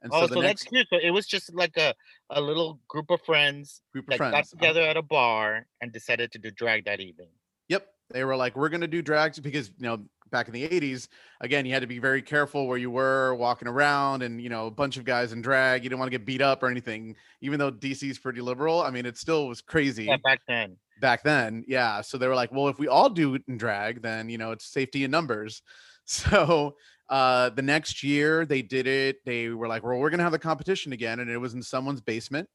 And 0.01 0.11
Oh, 0.13 0.21
so 0.21 0.27
the 0.27 0.33
so 0.35 0.41
that's 0.41 0.63
cute. 0.63 0.87
So 0.91 0.99
it 1.01 1.09
was 1.11 1.25
just 1.25 1.53
like 1.53 1.77
a, 1.77 1.93
a 2.29 2.39
little 2.39 2.79
group 2.87 3.09
of 3.09 3.21
friends 3.21 3.81
group 3.91 4.05
of 4.05 4.11
that 4.11 4.19
got 4.19 4.31
friends. 4.31 4.53
uh, 4.53 4.57
together 4.57 4.81
at 4.81 4.97
a 4.97 5.01
bar 5.01 5.65
and 5.81 5.91
decided 5.91 6.31
to 6.33 6.37
do 6.37 6.51
drag 6.51 6.85
that 6.85 6.99
evening. 6.99 7.29
Yep. 7.69 7.87
They 8.11 8.23
were 8.23 8.35
like, 8.35 8.55
we're 8.55 8.69
going 8.69 8.81
to 8.81 8.87
do 8.87 9.01
drags 9.01 9.39
because, 9.39 9.69
you 9.79 9.87
know, 9.87 10.03
back 10.35 10.47
in 10.47 10.53
the 10.53 10.65
80s, 10.67 11.07
again, 11.39 11.65
you 11.65 11.71
had 11.73 11.79
to 11.81 11.87
be 11.87 11.99
very 11.99 12.21
careful 12.21 12.67
where 12.67 12.77
you 12.77 12.91
were 12.91 13.35
walking 13.35 13.67
around 13.69 14.21
and, 14.21 14.41
you 14.41 14.49
know, 14.49 14.67
a 14.67 14.71
bunch 14.71 14.97
of 14.97 15.05
guys 15.05 15.31
in 15.31 15.41
drag. 15.41 15.83
You 15.83 15.89
didn't 15.89 15.99
want 15.99 16.11
to 16.11 16.17
get 16.17 16.25
beat 16.25 16.41
up 16.41 16.61
or 16.63 16.67
anything, 16.67 17.15
even 17.41 17.59
though 17.59 17.71
DC 17.71 18.09
is 18.09 18.19
pretty 18.19 18.41
liberal. 18.41 18.81
I 18.81 18.89
mean, 18.91 19.05
it 19.05 19.17
still 19.17 19.47
was 19.47 19.61
crazy 19.61 20.09
Yeah, 20.09 20.17
back 20.23 20.41
then. 20.47 20.77
back 20.97 21.23
then. 21.23 21.63
Yeah. 21.67 22.01
So 22.01 22.17
they 22.17 22.27
were 22.27 22.35
like, 22.35 22.51
well, 22.51 22.67
if 22.67 22.79
we 22.79 22.87
all 22.87 23.09
do 23.09 23.35
it 23.35 23.43
in 23.47 23.57
drag, 23.57 24.01
then, 24.01 24.29
you 24.29 24.37
know, 24.37 24.51
it's 24.51 24.65
safety 24.65 25.03
in 25.03 25.11
numbers. 25.11 25.61
So 26.07 26.75
uh 27.09 27.49
the 27.49 27.63
next 27.63 28.03
year 28.03 28.45
they 28.45 28.61
did 28.61 28.85
it. 28.87 29.25
They 29.25 29.49
were 29.49 29.67
like, 29.67 29.83
well, 29.83 29.97
we're 29.97 30.11
to 30.11 30.21
have 30.23 30.31
the 30.31 30.37
competition 30.39 30.93
again. 30.93 31.19
And 31.19 31.31
it 31.31 31.37
was 31.37 31.55
in 31.55 31.63
someone's 31.63 32.01
basement. 32.01 32.47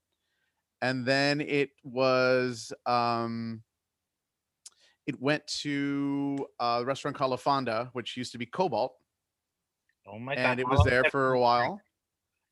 And 0.81 1.05
then 1.05 1.41
it 1.41 1.71
was, 1.83 2.73
um, 2.87 3.63
it 5.07 5.21
went 5.21 5.47
to 5.47 6.47
uh, 6.61 6.79
a 6.83 6.85
restaurant 6.85 7.17
called 7.17 7.31
La 7.31 7.37
Fonda, 7.37 7.91
which 7.93 8.17
used 8.17 8.33
to 8.33 8.39
be 8.39 8.47
Cobalt, 8.47 8.95
Oh 10.07 10.19
my 10.19 10.35
god. 10.35 10.41
and 10.41 10.61
it 10.61 10.69
was 10.69 10.83
there 10.85 11.05
for 11.05 11.35
a 11.35 11.41
while. 11.41 11.81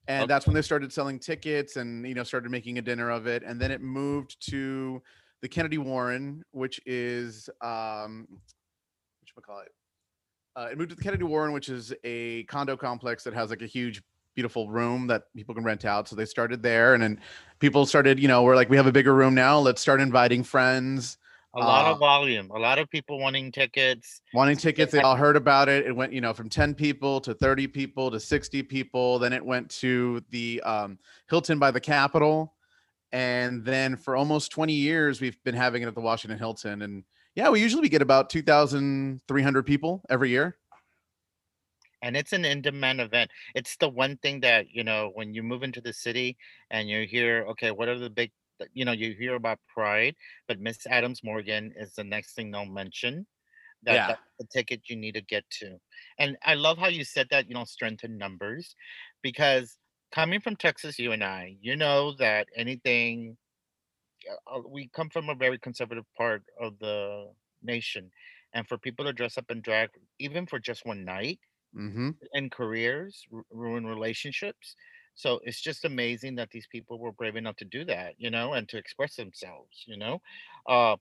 And 0.07 0.23
Okay. 0.23 0.29
that's 0.29 0.47
when 0.47 0.55
they 0.55 0.63
started 0.63 0.93
selling 0.93 1.19
tickets 1.19 1.77
and 1.77 2.07
you 2.07 2.15
know 2.15 2.23
started 2.23 2.51
making 2.51 2.79
a 2.79 2.83
dinner 2.83 3.11
of 3.11 3.27
it. 3.27 3.43
And 3.43 3.61
then 3.61 3.71
it 3.71 3.83
moved 3.83 4.37
to 4.49 5.03
the 5.43 5.49
Kennedy 5.49 5.79
Warren, 5.79 6.43
which 6.53 6.81
is 6.87 7.51
um, 7.61 8.27
what 9.35 9.47
call 9.47 9.61
it? 9.61 9.73
Uh, 10.57 10.69
it 10.73 10.79
moved 10.79 10.91
to 10.91 10.97
the 10.97 11.03
Kennedy 11.03 11.25
Warren, 11.25 11.53
which 11.53 11.69
is 11.69 11.95
a 12.05 12.43
condo 12.45 12.77
complex 12.77 13.23
that 13.25 13.35
has 13.35 13.51
like 13.51 13.63
a 13.63 13.67
huge, 13.67 14.03
beautiful 14.35 14.69
room 14.69 15.07
that 15.07 15.25
people 15.37 15.55
can 15.55 15.63
rent 15.63 15.85
out. 15.85 16.09
So 16.09 16.17
they 16.17 16.25
started 16.25 16.63
there, 16.63 16.95
and 16.95 17.03
then 17.03 17.21
people 17.61 17.87
started, 17.87 18.19
you 18.19 18.27
know, 18.27 18.43
we're 18.43 18.57
like, 18.57 18.69
we 18.69 18.77
have 18.77 18.87
a 18.87 18.93
bigger 18.93 19.15
room 19.15 19.35
now. 19.35 19.61
Let's 19.61 19.81
start 19.81 20.01
inviting 20.01 20.43
friends. 20.43 21.19
A 21.55 21.61
lot 21.61 21.87
Uh, 21.87 21.93
of 21.93 21.99
volume, 21.99 22.51
a 22.51 22.59
lot 22.59 22.79
of 22.79 22.91
people 22.91 23.19
wanting 23.19 23.51
tickets. 23.51 24.21
wanting 24.35 24.57
tickets 24.57 24.93
they 24.93 25.01
all 25.01 25.17
heard 25.17 25.37
about 25.37 25.69
it 25.69 25.87
it 25.87 25.97
went 25.97 26.13
you 26.13 26.21
know 26.21 26.35
from 26.35 26.49
10 26.49 26.75
people 26.75 27.21
to 27.23 27.33
30 27.35 27.67
people 27.67 28.11
to 28.11 28.21
60 28.21 28.63
people 28.65 29.19
then 29.19 29.33
it 29.33 29.45
went 29.45 29.71
to 29.71 30.23
the 30.31 30.61
um, 30.63 30.99
hilton 31.29 31.59
by 31.59 31.71
the 31.71 31.81
capitol 31.81 32.55
and 33.13 33.65
then 33.65 33.97
for 33.97 34.15
almost 34.15 34.51
20 34.53 34.75
years 34.75 35.21
we've 35.23 35.43
been 35.43 35.55
having 35.55 35.83
it 35.83 35.87
at 35.87 35.95
the 35.95 36.01
washington 36.03 36.39
hilton 36.39 36.83
and 36.83 37.03
yeah 37.35 37.49
we 37.49 37.61
usually 37.61 37.89
get 37.89 38.03
about 38.03 38.29
2300 38.29 39.63
people 39.65 40.03
every 40.11 40.29
year 40.29 40.59
and 42.03 42.17
it's 42.17 42.33
an 42.33 42.45
in-demand 42.45 43.01
event. 43.01 43.29
It's 43.57 43.77
the 43.77 43.89
one 43.89 44.19
thing 44.19 44.39
that 44.41 44.67
you 44.71 44.85
know 44.85 45.11
when 45.15 45.35
you 45.35 45.43
move 45.43 45.65
into 45.65 45.81
the 45.81 45.93
city 45.93 46.37
and 46.71 46.89
you 46.89 47.07
hear, 47.07 47.45
okay, 47.51 47.73
what 47.73 47.89
are 47.89 47.99
the 47.99 48.09
big, 48.11 48.31
you 48.73 48.85
know, 48.85 48.93
you 48.93 49.15
hear 49.15 49.35
about 49.35 49.61
Pride, 49.69 50.17
but 50.49 50.61
Miss 50.61 50.87
Adams 50.87 51.23
Morgan 51.25 51.73
is 51.77 51.95
the 51.95 52.05
next 52.05 52.35
thing 52.35 52.51
they'll 52.51 52.67
mention. 52.67 53.27
That 53.85 54.07
yeah 54.07 54.09
that's 54.09 54.21
the 54.39 54.47
ticket 54.53 54.89
you 54.91 54.97
need 54.97 55.15
to 55.15 55.23
get 55.23 55.49
to, 55.61 55.79
and 56.19 56.37
I 56.45 56.55
love 56.55 56.79
how 56.79 56.89
you 56.89 57.05
said 57.05 57.29
that. 57.31 57.49
You 57.49 57.55
know, 57.55 57.65
strengthen 57.65 58.19
numbers, 58.19 58.77
because 59.23 59.79
coming 60.13 60.41
from 60.41 60.57
Texas, 60.57 60.99
you 60.99 61.13
and 61.13 61.25
I, 61.25 61.57
you 61.61 61.77
know 61.77 62.15
that 62.17 62.49
anything 62.57 63.39
uh, 64.47 64.61
we 64.67 64.89
come 64.89 65.11
from 65.11 65.29
a 65.29 65.35
very 65.35 65.59
conservative 65.59 66.05
part 66.17 66.45
of 66.61 66.79
the 66.79 67.33
nation, 67.63 68.11
and 68.53 68.67
for 68.69 68.79
people 68.79 69.05
to 69.05 69.13
dress 69.13 69.39
up 69.39 69.51
in 69.51 69.61
drag, 69.61 69.91
even 70.19 70.47
for 70.47 70.59
just 70.59 70.87
one 70.87 71.05
night 71.05 71.41
hmm 71.73 72.11
and 72.35 72.51
careers, 72.53 73.25
ru- 73.31 73.45
ruin 73.51 73.87
relationships. 73.87 74.77
So 75.19 75.41
it's 75.43 75.61
just 75.61 75.85
amazing 75.85 76.37
that 76.37 76.51
these 76.51 76.69
people 76.69 76.97
were 76.97 77.11
brave 77.11 77.35
enough 77.35 77.57
to 77.57 77.65
do 77.65 77.85
that, 77.87 78.15
you 78.19 78.31
know, 78.31 78.53
and 78.53 78.69
to 78.69 78.79
express 78.79 79.17
themselves, 79.17 79.83
you 79.85 79.97
know. 79.97 80.23
Uh, 80.69 80.95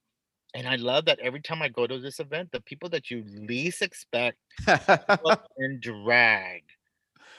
and 0.56 0.66
I 0.66 0.74
love 0.74 1.04
that 1.04 1.20
every 1.20 1.40
time 1.40 1.62
I 1.62 1.68
go 1.68 1.86
to 1.86 2.00
this 2.00 2.18
event, 2.18 2.50
the 2.50 2.60
people 2.60 2.88
that 2.88 3.12
you 3.12 3.22
least 3.28 3.80
expect 3.80 4.38
in 5.56 5.78
drag. 5.80 6.64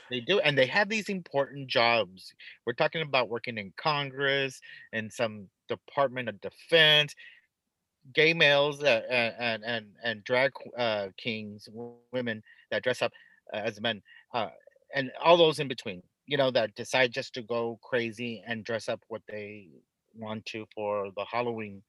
They 0.09 0.21
do, 0.21 0.39
and 0.39 0.57
they 0.57 0.67
have 0.67 0.87
these 0.87 1.09
important 1.09 1.67
jobs. 1.67 2.33
We're 2.65 2.73
talking 2.73 3.01
about 3.01 3.27
working 3.27 3.57
in 3.57 3.73
Congress 3.75 4.61
and 4.93 5.11
some 5.11 5.49
Department 5.67 6.29
of 6.29 6.39
Defense, 6.39 7.13
gay 8.13 8.33
males 8.33 8.81
uh, 8.81 9.01
and 9.09 9.35
and 9.37 9.63
and, 9.65 9.85
and 10.01 10.23
drag 10.23 10.53
uh, 10.77 11.07
kings, 11.17 11.67
women 12.13 12.41
that 12.71 12.83
dress 12.83 13.01
up 13.01 13.11
uh, 13.53 13.57
as 13.57 13.81
men, 13.81 14.01
uh, 14.33 14.47
and 14.95 15.11
all 15.21 15.35
those 15.35 15.59
in 15.59 15.67
between. 15.67 16.01
You 16.29 16.37
know 16.37 16.51
that 16.51 16.75
decide 16.75 17.11
just 17.11 17.33
to 17.33 17.41
go 17.41 17.79
crazy 17.83 18.43
and 18.47 18.63
dress 18.63 18.87
up 18.87 19.01
what 19.07 19.23
they 19.27 19.67
want 20.15 20.45
to 20.47 20.65
for 20.75 21.09
the 21.15 21.25
Halloween 21.25 21.81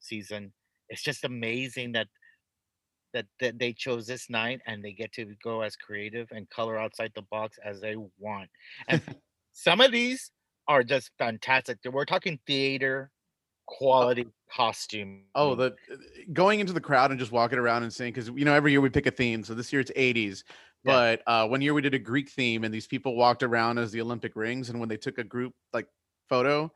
season. 0.00 0.52
It's 0.88 1.02
just 1.02 1.24
amazing 1.24 1.92
that 1.92 2.08
that, 3.14 3.26
that 3.40 3.58
they 3.58 3.72
chose 3.72 4.06
this 4.06 4.28
night 4.28 4.60
and 4.66 4.84
they 4.84 4.92
get 4.92 5.12
to 5.12 5.34
go 5.42 5.62
as 5.62 5.74
creative 5.74 6.28
and 6.32 6.48
color 6.50 6.78
outside 6.78 7.12
the 7.14 7.22
box 7.22 7.58
as 7.64 7.80
they 7.80 7.96
want. 8.18 8.50
And 8.88 9.00
some 9.52 9.80
of 9.80 9.90
these 9.90 10.30
are 10.68 10.82
just 10.82 11.10
fantastic. 11.18 11.78
We're 11.90 12.04
talking 12.04 12.38
theater 12.46 13.10
uh 13.68 13.74
quality 13.74 14.26
costume. 14.54 15.22
oh 15.34 15.56
the 15.56 15.74
eh, 15.90 15.96
going 16.32 16.60
into 16.60 16.72
the 16.72 16.80
crowd 16.80 17.10
and 17.10 17.18
just 17.18 17.32
walking 17.32 17.58
around 17.58 17.82
and 17.82 17.92
saying 17.92 18.12
because 18.12 18.28
you 18.28 18.44
know 18.44 18.54
every 18.54 18.70
year 18.70 18.80
we 18.80 18.88
pick 18.88 19.06
a 19.06 19.10
theme 19.10 19.42
so 19.42 19.54
this 19.54 19.72
year 19.72 19.80
it's 19.80 19.90
80s 19.90 20.44
Yeah. 20.86 20.92
but 20.92 21.22
uh 21.26 21.48
one 21.48 21.60
year 21.60 21.74
we 21.74 21.82
did 21.82 21.94
a 21.94 21.98
greek 21.98 22.30
theme 22.30 22.64
and 22.64 22.72
these 22.72 22.86
people 22.86 23.16
walked 23.16 23.42
around 23.42 23.78
as 23.78 23.90
the 23.92 24.00
olympic 24.00 24.36
rings 24.36 24.70
and 24.70 24.78
when 24.78 24.88
they 24.88 24.96
took 24.96 25.18
a 25.18 25.24
group 25.24 25.52
like 25.72 25.88
photo 26.28 26.70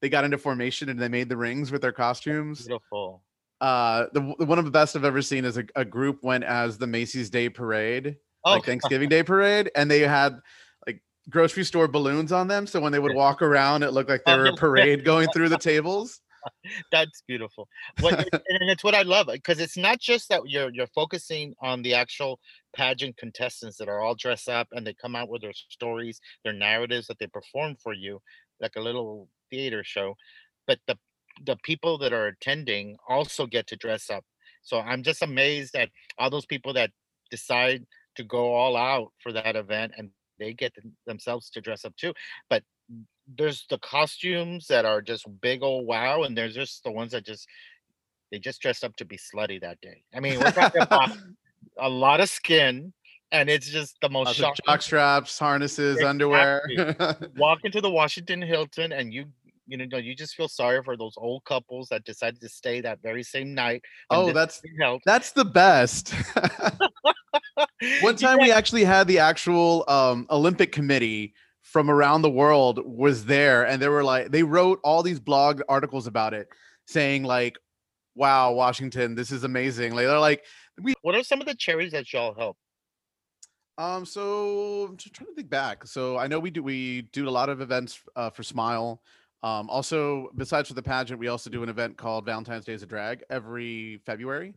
they 0.00 0.08
got 0.08 0.24
into 0.24 0.38
formation 0.38 0.88
and 0.88 0.98
they 1.00 1.08
made 1.08 1.28
the 1.28 1.36
rings 1.36 1.72
with 1.72 1.82
their 1.82 1.92
costumes 1.92 2.66
beautiful. 2.66 3.22
uh 3.60 4.06
the, 4.12 4.20
one 4.20 4.58
of 4.58 4.64
the 4.64 4.70
best 4.70 4.94
i've 4.94 5.04
ever 5.04 5.22
seen 5.22 5.44
is 5.44 5.56
a, 5.56 5.64
a 5.74 5.84
group 5.84 6.22
went 6.22 6.44
as 6.44 6.78
the 6.78 6.86
macy's 6.86 7.30
day 7.30 7.48
parade 7.48 8.16
Oh, 8.44 8.52
like 8.52 8.64
thanksgiving 8.64 9.08
day 9.08 9.24
parade 9.24 9.72
and 9.74 9.90
they 9.90 10.00
had 10.00 10.38
like 10.86 11.02
grocery 11.28 11.64
store 11.64 11.88
balloons 11.88 12.30
on 12.30 12.46
them 12.46 12.64
so 12.64 12.78
when 12.78 12.92
they 12.92 13.00
would 13.00 13.14
walk 13.14 13.42
around 13.42 13.82
it 13.82 13.90
looked 13.90 14.08
like 14.08 14.24
there 14.24 14.38
were 14.38 14.46
a 14.46 14.52
parade 14.56 15.04
going 15.04 15.28
through 15.32 15.48
the 15.48 15.58
tables 15.58 16.20
that's 16.92 17.22
beautiful. 17.26 17.68
What 18.00 18.14
and 18.32 18.70
it's 18.70 18.84
what 18.84 18.94
I 18.94 19.02
love 19.02 19.28
because 19.32 19.60
it's 19.60 19.76
not 19.76 20.00
just 20.00 20.28
that 20.28 20.42
you're 20.46 20.70
you're 20.72 20.86
focusing 20.88 21.54
on 21.60 21.82
the 21.82 21.94
actual 21.94 22.40
pageant 22.76 23.16
contestants 23.16 23.78
that 23.78 23.88
are 23.88 24.00
all 24.00 24.14
dressed 24.14 24.48
up 24.48 24.68
and 24.72 24.86
they 24.86 24.94
come 24.94 25.16
out 25.16 25.28
with 25.28 25.42
their 25.42 25.54
stories, 25.54 26.20
their 26.44 26.52
narratives 26.52 27.06
that 27.06 27.18
they 27.18 27.26
perform 27.26 27.74
for 27.82 27.94
you, 27.94 28.20
like 28.60 28.76
a 28.76 28.80
little 28.80 29.28
theater 29.50 29.82
show, 29.82 30.14
but 30.66 30.78
the 30.86 30.96
the 31.44 31.56
people 31.64 31.98
that 31.98 32.14
are 32.14 32.28
attending 32.28 32.96
also 33.08 33.46
get 33.46 33.66
to 33.66 33.76
dress 33.76 34.08
up. 34.08 34.24
So 34.62 34.78
I'm 34.78 35.02
just 35.02 35.22
amazed 35.22 35.76
at 35.76 35.90
all 36.18 36.30
those 36.30 36.46
people 36.46 36.72
that 36.74 36.90
decide 37.30 37.84
to 38.16 38.24
go 38.24 38.54
all 38.54 38.74
out 38.74 39.12
for 39.22 39.32
that 39.32 39.54
event 39.54 39.92
and 39.98 40.10
they 40.38 40.54
get 40.54 40.72
themselves 41.06 41.50
to 41.50 41.60
dress 41.60 41.84
up 41.84 41.94
too. 41.96 42.14
But 42.48 42.62
there's 43.36 43.66
the 43.68 43.78
costumes 43.78 44.66
that 44.68 44.84
are 44.84 45.02
just 45.02 45.26
big 45.40 45.62
old 45.62 45.86
wow, 45.86 46.22
and 46.22 46.36
there's 46.36 46.54
just 46.54 46.84
the 46.84 46.92
ones 46.92 47.12
that 47.12 47.26
just 47.26 47.46
they 48.30 48.38
just 48.38 48.60
dressed 48.60 48.84
up 48.84 48.96
to 48.96 49.04
be 49.04 49.18
slutty 49.18 49.60
that 49.60 49.80
day. 49.80 50.02
I 50.14 50.20
mean, 50.20 50.38
we're 50.38 50.52
talking 50.52 50.82
about 50.82 51.10
a 51.78 51.88
lot 51.88 52.20
of 52.20 52.28
skin, 52.28 52.92
and 53.32 53.48
it's 53.48 53.68
just 53.68 53.96
the 54.00 54.08
most 54.08 54.26
Lots 54.26 54.38
of 54.38 54.44
shocking. 54.44 54.64
jock 54.66 54.82
straps, 54.82 55.38
harnesses, 55.38 56.02
underwear. 56.02 56.62
Walk 57.36 57.60
into 57.64 57.80
the 57.80 57.90
Washington 57.90 58.40
Hilton, 58.42 58.92
and 58.92 59.12
you 59.12 59.26
you 59.66 59.76
know 59.76 59.98
you 59.98 60.14
just 60.14 60.34
feel 60.34 60.48
sorry 60.48 60.82
for 60.82 60.96
those 60.96 61.14
old 61.16 61.44
couples 61.44 61.88
that 61.88 62.04
decided 62.04 62.40
to 62.40 62.48
stay 62.48 62.80
that 62.80 63.02
very 63.02 63.22
same 63.22 63.54
night. 63.54 63.82
oh, 64.10 64.32
that's 64.32 64.62
that's 65.04 65.32
the 65.32 65.44
best. 65.44 66.14
One 68.00 68.16
time 68.16 68.38
we 68.40 68.52
actually 68.52 68.84
had 68.84 69.06
the 69.06 69.18
actual 69.18 69.84
um, 69.88 70.26
Olympic 70.30 70.72
committee 70.72 71.34
from 71.62 71.90
around 71.90 72.22
the 72.22 72.30
world 72.30 72.80
was 72.84 73.24
there, 73.24 73.66
and 73.66 73.82
they 73.82 73.88
were 73.88 74.04
like, 74.04 74.30
they 74.30 74.42
wrote 74.42 74.78
all 74.84 75.02
these 75.02 75.20
blog 75.20 75.60
articles 75.68 76.06
about 76.06 76.32
it, 76.32 76.48
saying 76.86 77.24
like, 77.24 77.56
"Wow, 78.14 78.52
Washington, 78.52 79.14
this 79.14 79.32
is 79.32 79.44
amazing." 79.44 79.94
Like 79.94 80.06
they're 80.06 80.18
like, 80.18 80.44
What 81.02 81.14
are 81.14 81.22
some 81.22 81.40
of 81.40 81.46
the 81.46 81.54
charities 81.54 81.92
that 81.92 82.12
y'all 82.12 82.34
help? 82.34 82.56
um, 83.78 84.06
so 84.06 84.86
I'm 84.88 84.96
just 84.96 85.14
trying 85.14 85.28
to 85.28 85.34
think 85.34 85.50
back. 85.50 85.86
So 85.86 86.16
I 86.16 86.26
know 86.26 86.40
we 86.40 86.50
do 86.50 86.62
we 86.62 87.02
do 87.12 87.28
a 87.28 87.30
lot 87.30 87.48
of 87.48 87.60
events 87.60 88.00
uh, 88.16 88.30
for 88.30 88.42
SMYAL. 88.42 88.98
Um, 89.42 89.68
also, 89.68 90.30
besides 90.36 90.68
for 90.68 90.74
the 90.74 90.82
pageant, 90.82 91.20
we 91.20 91.28
also 91.28 91.50
do 91.50 91.62
an 91.62 91.68
event 91.68 91.98
called 91.98 92.24
Valentine's 92.24 92.64
Day 92.64 92.72
Days 92.72 92.82
of 92.82 92.88
Drag 92.88 93.22
every 93.28 93.98
February. 94.06 94.54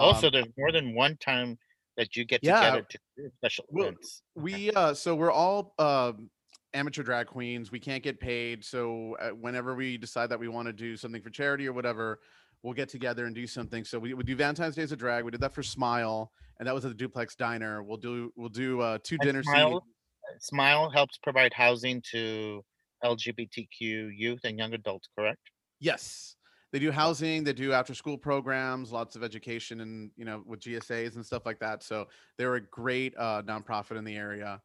also, 0.00 0.26
Um, 0.26 0.30
there's 0.30 0.46
more 0.56 0.72
than 0.72 0.94
one 0.94 1.16
time 1.16 1.58
that 1.96 2.16
you 2.16 2.24
get 2.24 2.42
Yeah, 2.42 2.60
together 2.60 2.82
to 2.82 2.98
do 3.16 3.30
special 3.38 3.64
events. 3.70 4.22
we 4.34 4.70
uh 4.72 4.94
so 4.94 5.14
we're 5.14 5.32
all 5.32 5.74
um 5.78 6.30
amateur 6.74 7.02
drag 7.02 7.26
queens 7.26 7.70
we 7.72 7.80
can't 7.80 8.02
get 8.02 8.20
paid 8.20 8.64
so 8.64 9.16
uh, 9.16 9.30
whenever 9.30 9.74
we 9.74 9.96
decide 9.96 10.28
that 10.28 10.38
we 10.38 10.48
want 10.48 10.66
to 10.66 10.72
do 10.72 10.96
something 10.96 11.22
for 11.22 11.30
charity 11.30 11.66
or 11.66 11.72
whatever 11.72 12.20
we'll 12.62 12.74
get 12.74 12.88
together 12.88 13.26
and 13.26 13.34
do 13.34 13.46
something. 13.46 13.84
So 13.84 13.98
we, 13.98 14.14
we 14.14 14.24
do 14.24 14.36
valentine's 14.36 14.74
Day 14.74 14.82
as 14.82 14.92
a 14.92 14.96
drag. 14.96 15.24
We 15.24 15.30
did 15.30 15.40
that 15.40 15.54
for 15.54 15.62
SMYAL 15.62 16.28
and 16.58 16.66
that 16.66 16.74
was 16.74 16.84
at 16.84 16.88
the 16.88 16.94
duplex 16.94 17.34
diner. 17.34 17.82
We'll 17.82 17.96
do 17.96 18.32
we'll 18.36 18.48
do 18.48 18.80
uh 18.80 18.98
two 19.02 19.16
And 19.16 19.22
dinner 19.22 19.42
SMYAL, 19.42 19.70
scenes. 19.70 20.50
SMYAL 20.52 20.92
helps 20.92 21.18
provide 21.18 21.52
housing 21.52 22.02
to 22.12 22.64
LGBTQ 23.04 24.10
youth 24.16 24.40
and 24.44 24.58
young 24.58 24.74
adults, 24.74 25.08
correct? 25.16 25.40
yes. 25.80 26.34
They 26.70 26.78
do 26.78 26.90
housing 26.90 27.44
they 27.44 27.54
do 27.54 27.72
after 27.72 27.94
school 27.94 28.18
programs 28.18 28.92
lots 28.92 29.16
of 29.16 29.22
education 29.24 29.80
and 29.80 30.10
you 30.16 30.26
know 30.26 30.42
with 30.44 30.60
gsas 30.60 31.14
and 31.14 31.24
stuff 31.24 31.46
like 31.46 31.58
that. 31.60 31.82
So 31.82 32.08
they're 32.36 32.56
a 32.56 32.60
great 32.60 33.14
uh 33.16 33.42
nonprofit 33.42 33.96
in 33.96 34.04
the 34.04 34.16
area. 34.16 34.60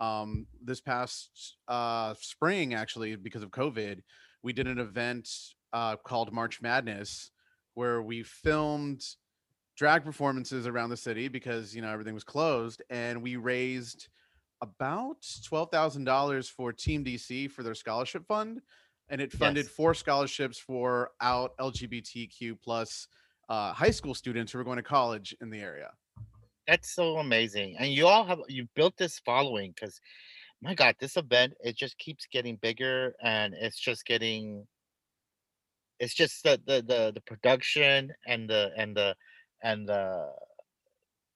Um 0.00 0.46
this 0.60 0.80
past 0.80 1.56
uh 1.68 2.14
spring 2.18 2.74
actually 2.74 3.14
because 3.14 3.44
of 3.44 3.50
covid 3.50 4.00
we 4.42 4.52
did 4.52 4.66
an 4.66 4.80
event 4.80 5.28
uh 5.72 5.94
called 5.96 6.32
march 6.32 6.60
madness 6.60 7.30
where 7.74 8.02
we 8.02 8.22
filmed 8.22 9.04
drag 9.76 10.04
performances 10.04 10.66
around 10.66 10.90
the 10.90 10.96
city 10.96 11.28
because 11.28 11.74
you 11.74 11.82
know 11.82 11.90
everything 11.90 12.14
was 12.14 12.24
closed 12.24 12.82
and 12.90 13.20
we 13.22 13.36
raised 13.36 14.08
about 14.62 15.20
$12,000 15.20 16.50
for 16.50 16.72
Team 16.72 17.04
DC 17.04 17.50
for 17.50 17.62
their 17.62 17.74
scholarship 17.74 18.26
fund 18.26 18.62
and 19.08 19.20
it 19.20 19.32
funded 19.32 19.66
Yes. 19.66 19.74
four 19.74 19.94
scholarships 19.94 20.58
for 20.58 21.10
out 21.20 21.56
LGBTQ 21.58 22.58
plus 22.62 23.08
uh, 23.48 23.72
high 23.72 23.90
school 23.90 24.14
students 24.14 24.52
who 24.52 24.58
were 24.58 24.64
going 24.64 24.76
to 24.76 24.82
college 24.82 25.36
in 25.42 25.50
the 25.50 25.60
area. 25.60 25.90
That's 26.66 26.94
so 26.94 27.18
amazing. 27.18 27.76
And 27.78 27.92
you 27.92 28.06
all 28.06 28.24
have 28.24 28.38
you 28.48 28.66
built 28.74 28.96
this 28.96 29.18
following 29.18 29.72
because 29.72 30.00
my 30.62 30.74
God, 30.74 30.96
this 30.98 31.16
event 31.16 31.54
it 31.60 31.76
just 31.76 31.98
keeps 31.98 32.26
getting 32.26 32.56
bigger 32.56 33.14
and 33.22 33.54
it's 33.54 33.78
just 33.78 34.06
getting 34.06 34.66
it's 36.04 36.14
just 36.14 36.42
the 36.44 36.60
the 36.66 36.82
the, 36.82 37.12
the 37.14 37.20
production 37.22 38.12
and 38.26 38.48
the 38.48 38.70
and 38.76 38.96
the 38.96 39.16
and 39.62 39.88
the 39.88 40.28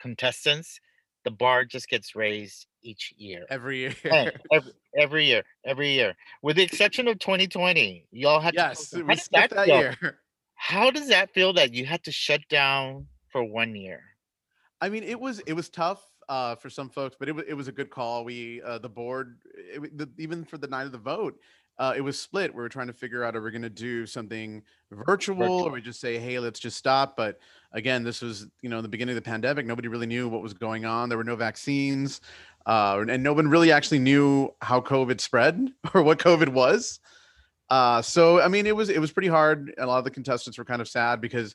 contestants, 0.01 0.81
the 1.25 1.31
bar 1.31 1.65
just 1.65 1.89
gets 1.89 2.15
raised 2.15 2.67
each 2.83 3.13
year. 3.17 3.47
Every 3.51 3.79
year. 3.79 3.95
Hey, 4.03 4.31
every, 4.53 4.73
every 4.97 5.27
year, 5.27 5.43
every 5.65 5.93
year, 5.93 6.15
with 6.43 6.57
the 6.57 6.63
exception 6.63 7.09
of 7.09 7.19
2020, 7.19 8.07
y'all 8.13 8.41
had 8.41 8.55
yes, 8.55 8.91
to. 8.91 9.03
we 9.03 9.17
skipped 9.17 9.51
that 9.51 9.67
that 9.67 9.69
year. 9.69 9.97
How 10.55 10.91
does 10.91 11.09
that 11.09 11.33
feel 11.33 11.53
that 11.55 11.73
you 11.73 11.87
had 11.87 12.03
to 12.05 12.13
shut 12.13 12.41
down 12.51 13.07
for 13.31 13.45
one 13.45 13.75
year? 13.75 14.03
I 14.81 14.89
mean, 14.89 15.05
it 15.05 15.19
was 15.19 15.41
it 15.41 15.55
was 15.55 15.69
tough 15.69 16.03
uh, 16.29 16.57
for 16.57 16.69
some 16.69 16.91
folks, 16.91 17.17
but 17.19 17.29
it 17.29 17.35
was 17.35 17.45
it 17.49 17.55
was 17.55 17.69
a 17.69 17.73
good 17.73 17.91
call. 17.91 18.25
We 18.25 18.61
uh, 18.63 18.79
the 18.79 18.89
board 18.89 19.39
it, 19.55 19.97
the, 19.97 20.09
even 20.19 20.45
for 20.45 20.59
the 20.59 20.67
night 20.67 20.87
of 20.87 20.93
the 20.93 20.99
vote, 20.99 21.39
uh, 21.79 21.95
it 21.97 22.01
was 22.01 22.19
split. 22.19 22.53
We 22.53 22.61
were 22.61 22.69
trying 22.69 22.89
to 22.89 22.93
figure 22.93 23.23
out 23.23 23.37
are 23.37 23.41
we 23.41 23.51
going 23.51 23.63
to 23.63 23.71
do 23.71 24.05
something 24.05 24.63
virtual, 24.91 25.63
or 25.63 25.71
we 25.71 25.81
just 25.81 26.01
say 26.01 26.19
hey 26.19 26.39
let's 26.39 26.59
just 26.59 26.77
stop. 26.77 27.17
But 27.17 27.39
again, 27.73 28.03
this 28.03 28.21
was 28.21 28.47
you 28.63 28.69
know 28.69 28.83
the 28.83 28.89
beginning 28.89 29.17
of 29.17 29.23
the 29.23 29.31
pandemic. 29.31 29.65
Nobody 29.65 29.89
really 29.89 30.07
knew 30.07 30.29
what 30.29 30.43
was 30.43 30.55
going 30.55 30.85
on. 30.85 31.09
There 31.09 31.19
were 31.19 31.25
no 31.25 31.37
vaccines, 31.37 32.21
uh, 32.67 33.05
and 33.09 33.23
no 33.23 33.33
one 33.33 33.49
really 33.49 33.71
actually 33.71 34.01
knew 34.01 34.53
how 34.61 34.81
COVID 34.81 35.21
spread 35.21 35.69
or 35.95 36.03
what 36.03 36.19
COVID 36.19 36.49
was. 36.49 36.99
Uh, 37.71 38.03
so 38.03 38.41
I 38.41 38.49
mean, 38.49 38.67
it 38.67 38.75
was 38.75 38.89
it 38.89 39.01
was 39.01 39.13
pretty 39.13 39.29
hard. 39.29 39.73
A 39.79 39.87
lot 39.87 39.99
of 39.99 40.05
the 40.05 40.11
contestants 40.11 40.59
were 40.59 40.65
kind 40.65 40.83
of 40.83 40.89
sad 40.89 41.21
because 41.21 41.55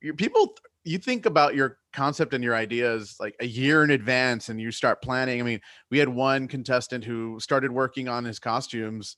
you, 0.00 0.14
people 0.14 0.56
you 0.84 0.98
think 0.98 1.26
about 1.26 1.56
your 1.56 1.78
concept 1.92 2.32
and 2.32 2.44
your 2.44 2.54
ideas 2.54 3.16
like 3.18 3.34
a 3.40 3.46
year 3.46 3.82
in 3.82 3.90
advance 3.90 4.50
and 4.50 4.60
you 4.60 4.70
start 4.70 5.02
planning. 5.02 5.40
I 5.40 5.42
mean, 5.42 5.60
we 5.90 5.98
had 5.98 6.08
one 6.08 6.46
contestant 6.46 7.02
who 7.02 7.40
started 7.40 7.72
working 7.72 8.06
on 8.06 8.24
his 8.24 8.38
costumes 8.38 9.16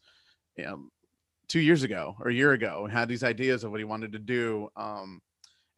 you 0.57 0.64
know, 0.64 0.88
two 1.49 1.61
years 1.61 1.83
ago 1.83 2.16
or 2.21 2.31
a 2.31 2.35
year 2.35 2.53
ago 2.53 2.85
and 2.85 2.92
had 2.92 3.09
these 3.09 3.23
ideas 3.23 3.64
of 3.64 3.71
what 3.71 3.81
he 3.81 3.85
wanted 3.85 4.12
to 4.12 4.19
do. 4.19 4.69
Um, 4.77 5.21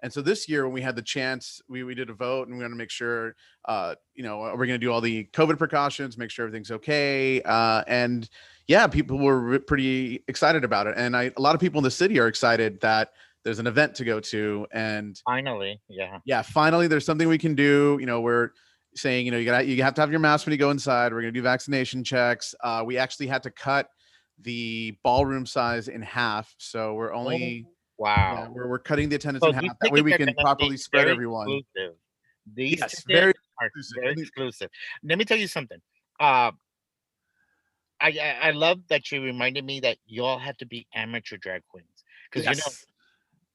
and 0.02 0.12
so 0.12 0.22
this 0.22 0.48
year, 0.48 0.64
when 0.64 0.72
we 0.72 0.80
had 0.80 0.94
the 0.94 1.02
chance, 1.02 1.60
we, 1.68 1.82
we 1.82 1.94
did 1.94 2.08
a 2.08 2.14
vote 2.14 2.46
and 2.46 2.56
we 2.56 2.62
want 2.62 2.72
to 2.72 2.76
make 2.76 2.90
sure, 2.90 3.34
uh, 3.64 3.96
you 4.14 4.22
know, 4.22 4.38
we're 4.38 4.66
going 4.66 4.68
to 4.68 4.78
do 4.78 4.92
all 4.92 5.00
the 5.00 5.24
COVID 5.32 5.58
precautions, 5.58 6.16
make 6.16 6.30
sure 6.30 6.46
everything's 6.46 6.70
okay. 6.70 7.42
Uh, 7.42 7.82
and 7.88 8.28
yeah, 8.68 8.86
people 8.86 9.18
were 9.18 9.58
pretty 9.58 10.22
excited 10.28 10.62
about 10.62 10.86
it. 10.86 10.94
And 10.96 11.16
I, 11.16 11.32
a 11.36 11.40
lot 11.40 11.56
of 11.56 11.60
people 11.60 11.78
in 11.78 11.84
the 11.84 11.90
city 11.90 12.20
are 12.20 12.28
excited 12.28 12.80
that 12.80 13.12
there's 13.42 13.58
an 13.58 13.66
event 13.66 13.96
to 13.96 14.04
go 14.04 14.20
to. 14.20 14.66
And 14.72 15.20
Finally, 15.24 15.80
yeah. 15.88 16.18
yeah, 16.24 16.42
finally 16.42 16.86
there's 16.86 17.04
something 17.04 17.26
we 17.26 17.38
can 17.38 17.56
do. 17.56 17.96
You 17.98 18.06
know, 18.06 18.20
we're 18.20 18.50
saying, 18.94 19.26
you 19.26 19.32
know, 19.32 19.38
you 19.38 19.44
got 19.44 19.66
you 19.66 19.82
have 19.82 19.94
to 19.94 20.00
have 20.00 20.10
your 20.10 20.20
mask 20.20 20.46
when 20.46 20.52
you 20.52 20.58
go 20.58 20.70
inside. 20.70 21.12
We're 21.12 21.22
gonna 21.22 21.32
do 21.32 21.42
vaccination 21.42 22.04
checks. 22.04 22.54
Uh, 22.62 22.82
we 22.86 22.98
actually 22.98 23.26
had 23.26 23.42
to 23.44 23.50
cut 23.50 23.88
the 24.42 24.96
ballroom 25.02 25.46
size 25.46 25.88
in 25.88 26.02
half, 26.02 26.54
so 26.58 26.94
we're 26.94 27.12
only 27.12 27.66
yeah, 27.66 27.72
Wow. 27.98 28.48
we're, 28.52 28.68
we're 28.68 28.78
cutting 28.78 29.08
the 29.08 29.16
attendance 29.16 29.42
So 29.42 29.50
in 29.50 29.54
half. 29.56 29.76
That 29.80 29.90
way 29.92 30.02
we 30.02 30.12
can 30.12 30.32
properly 30.34 30.76
spread 30.76 31.02
very 31.02 31.12
everyone. 31.12 31.50
Exclusive. 31.50 31.96
These 32.54 32.80
Yes, 32.80 33.04
very 33.06 33.32
are 33.60 33.66
exclusive. 33.66 34.02
very 34.02 34.12
exclusive. 34.22 34.70
Let 35.02 35.18
me 35.18 35.24
tell 35.24 35.36
you 35.36 35.48
something. 35.48 35.78
Uh, 36.20 36.52
I, 38.00 38.10
I 38.10 38.38
I 38.42 38.50
love 38.52 38.78
that 38.88 39.10
you 39.10 39.20
reminded 39.20 39.64
me 39.64 39.80
that 39.80 39.98
y'all 40.06 40.38
have 40.38 40.56
to 40.58 40.66
be 40.66 40.86
amateur 40.94 41.36
drag 41.36 41.62
queens 41.68 42.04
because 42.30 42.48
you 42.48 42.54
know 42.54 42.72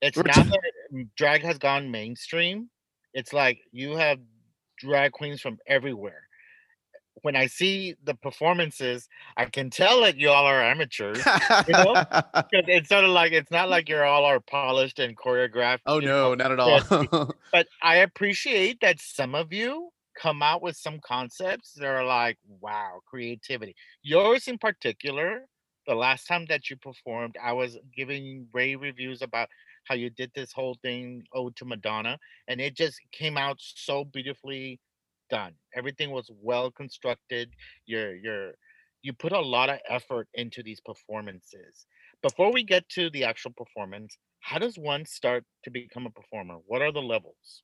it's 0.02 0.18
We're 0.18 0.24
now 0.24 0.44
that 0.44 0.62
mm, 0.94 1.08
drag 1.16 1.42
has 1.44 1.58
gone 1.58 1.90
mainstream. 1.90 2.70
It's 3.14 3.32
like 3.32 3.60
you 3.72 3.96
have 3.96 4.20
drag 4.78 5.14
queens 5.14 5.40
from 5.40 5.58
everywhere. 5.66 6.28
When 7.24 7.36
I 7.36 7.48
see 7.48 7.96
the 8.04 8.16
performances, 8.16 9.08
I 9.38 9.46
can 9.46 9.70
tell 9.70 10.02
that 10.02 10.18
y'all 10.18 10.46
are 10.46 10.62
amateurs. 10.62 11.18
You 11.68 11.74
know, 11.74 12.04
it's 12.52 12.90
sort 12.90 13.06
of 13.06 13.12
like 13.12 13.32
it's 13.32 13.50
not 13.50 13.70
like 13.70 13.90
you're 13.90 14.06
all 14.06 14.26
are 14.26 14.40
polished 14.40 15.00
and 15.00 15.18
choreographed. 15.18 15.80
oh 15.86 16.00
you 16.00 16.08
know, 16.08 16.36
no, 16.36 16.44
not 16.44 16.52
at 16.52 16.60
all. 16.60 17.32
but 17.52 17.68
I 17.82 17.98
appreciate 17.98 18.82
that 18.82 19.00
some 19.00 19.36
of 19.36 19.52
you 19.52 19.90
come 20.22 20.44
out 20.44 20.62
with 20.62 20.76
some 20.76 21.00
concepts 21.00 21.74
that 21.74 21.88
are 21.88 22.06
like, 22.06 22.38
wow, 22.60 23.00
creativity. 23.06 23.76
Yours 24.02 24.48
in 24.48 24.58
particular, 24.58 25.46
the 25.88 25.96
last 25.96 26.28
time 26.28 26.46
that 26.48 26.70
you 26.70 26.78
performed, 26.78 27.36
I 27.42 27.54
was 27.54 27.78
giving 27.96 28.48
rave 28.54 28.82
reviews 28.82 29.22
about 29.22 29.50
how 29.86 29.96
you 29.96 30.10
did 30.10 30.32
this 30.34 30.52
whole 30.52 30.78
thing, 30.82 31.24
Ode 31.34 31.56
to 31.58 31.66
Madonna, 31.66 32.18
and 32.48 32.62
it 32.62 32.76
just 32.76 33.00
came 33.12 33.38
out 33.38 33.58
so 33.60 34.06
beautifully 34.06 34.80
done. 35.34 35.54
Everything 35.76 36.12
was 36.12 36.30
well 36.50 36.70
constructed. 36.70 37.50
You're 37.88 38.16
you're 38.16 38.52
you 39.02 39.12
put 39.14 39.34
a 39.34 39.40
lot 39.56 39.70
of 39.70 39.80
effort 39.90 40.28
into 40.36 40.62
these 40.64 40.80
performances. 40.80 41.88
Before 42.22 42.54
we 42.54 42.64
get 42.64 42.88
to 42.90 43.10
the 43.10 43.24
actual 43.26 43.52
performance, 43.52 44.18
how 44.40 44.60
does 44.60 44.78
one 44.78 45.06
start 45.06 45.44
to 45.64 45.70
become 45.72 46.06
a 46.06 46.12
performer? 46.12 46.58
What 46.68 46.82
are 46.82 46.92
the 46.92 47.02
levels? 47.02 47.64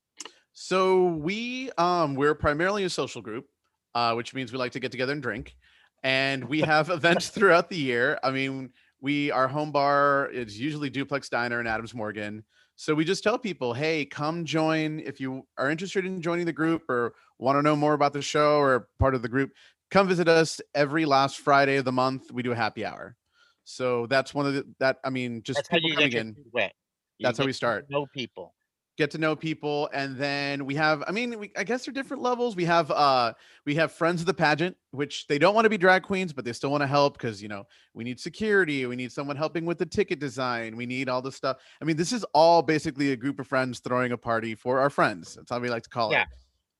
So 0.52 1.04
we 1.28 1.70
um 1.78 2.16
we're 2.16 2.34
primarily 2.34 2.82
a 2.84 2.90
social 2.90 3.22
group, 3.22 3.46
uh, 3.94 4.14
which 4.14 4.34
means 4.34 4.52
we 4.52 4.58
like 4.58 4.72
to 4.72 4.80
get 4.80 4.90
together 4.90 5.12
and 5.12 5.22
drink, 5.22 5.56
and 6.02 6.44
we 6.44 6.60
have 6.72 6.90
events 6.98 7.28
throughout 7.28 7.70
the 7.70 7.76
year. 7.76 8.18
I 8.24 8.32
mean, 8.32 8.70
we 9.00 9.30
our 9.30 9.46
home 9.46 9.70
bar 9.70 10.28
is 10.32 10.58
usually 10.58 10.90
Duplex 10.90 11.28
Diner 11.28 11.60
in 11.60 11.68
Adams 11.68 11.94
Morgan. 11.94 12.44
So 12.80 12.94
we 12.94 13.04
just 13.04 13.22
tell 13.22 13.38
people, 13.38 13.74
hey, 13.74 14.06
come 14.06 14.46
join 14.46 15.00
if 15.00 15.20
you 15.20 15.46
are 15.58 15.68
interested 15.68 16.06
in 16.06 16.22
joining 16.22 16.46
the 16.46 16.52
group 16.54 16.88
or 16.88 17.12
want 17.38 17.58
to 17.58 17.62
know 17.62 17.76
more 17.76 17.92
about 17.92 18.14
the 18.14 18.22
show 18.22 18.56
or 18.56 18.88
part 18.98 19.14
of 19.14 19.20
the 19.20 19.28
group. 19.28 19.52
Come 19.90 20.08
visit 20.08 20.28
us 20.28 20.62
every 20.74 21.04
last 21.04 21.40
Friday 21.40 21.76
of 21.76 21.84
the 21.84 21.92
month. 21.92 22.32
We 22.32 22.42
do 22.42 22.52
a 22.52 22.56
happy 22.56 22.86
hour. 22.86 23.18
So 23.64 24.06
that's 24.06 24.32
one 24.32 24.46
of 24.46 24.54
the 24.54 24.66
that 24.78 24.96
I 25.04 25.10
mean, 25.10 25.42
just 25.42 25.58
That's 25.58 25.68
how 25.68 25.76
people 25.76 25.90
coming 25.94 26.12
in. 26.14 26.34
feet 26.36 26.46
wet. 26.54 26.72
You 27.18 27.26
That's 27.26 27.36
how 27.36 27.44
we 27.44 27.52
start. 27.52 27.84
Know 27.90 28.06
people. 28.06 28.54
Get 29.00 29.10
to 29.10 29.18
know 29.18 29.34
people 29.34 29.88
and 29.94 30.14
then 30.18 30.66
we 30.66 30.74
have 30.74 31.02
i 31.08 31.10
mean 31.10 31.38
we, 31.38 31.50
i 31.56 31.64
guess 31.64 31.86
they're 31.86 31.94
different 31.94 32.22
levels. 32.22 32.54
We 32.54 32.66
have 32.66 32.90
uh 32.90 33.32
we 33.64 33.74
have 33.76 33.92
friends 33.92 34.20
of 34.20 34.26
the 34.26 34.34
pageant 34.34 34.76
which 34.90 35.26
they 35.26 35.38
don't 35.38 35.54
want 35.54 35.64
to 35.64 35.70
be 35.70 35.78
drag 35.78 36.02
queens 36.02 36.34
but 36.34 36.44
they 36.44 36.52
still 36.52 36.70
want 36.70 36.82
to 36.82 36.86
help 36.86 37.14
because 37.14 37.42
you 37.42 37.48
know 37.48 37.64
we 37.94 38.04
need 38.04 38.20
security 38.20 38.84
we 38.84 38.96
need 38.96 39.10
someone 39.10 39.36
helping 39.36 39.64
with 39.64 39.78
the 39.78 39.86
ticket 39.86 40.18
design 40.20 40.76
we 40.76 40.84
need 40.84 41.08
all 41.08 41.22
this 41.22 41.34
stuff. 41.34 41.56
I 41.80 41.86
mean 41.86 41.96
this 41.96 42.12
is 42.12 42.24
all 42.34 42.60
basically 42.60 43.12
a 43.12 43.16
group 43.16 43.40
of 43.40 43.46
friends 43.46 43.80
throwing 43.80 44.12
a 44.12 44.18
party 44.18 44.54
for 44.54 44.80
our 44.80 44.90
friends. 44.90 45.34
That's 45.34 45.50
how 45.50 45.58
we 45.60 45.70
like 45.70 45.84
to 45.84 45.90
call 45.90 46.12
Yeah. 46.12 46.22
it 46.22 46.28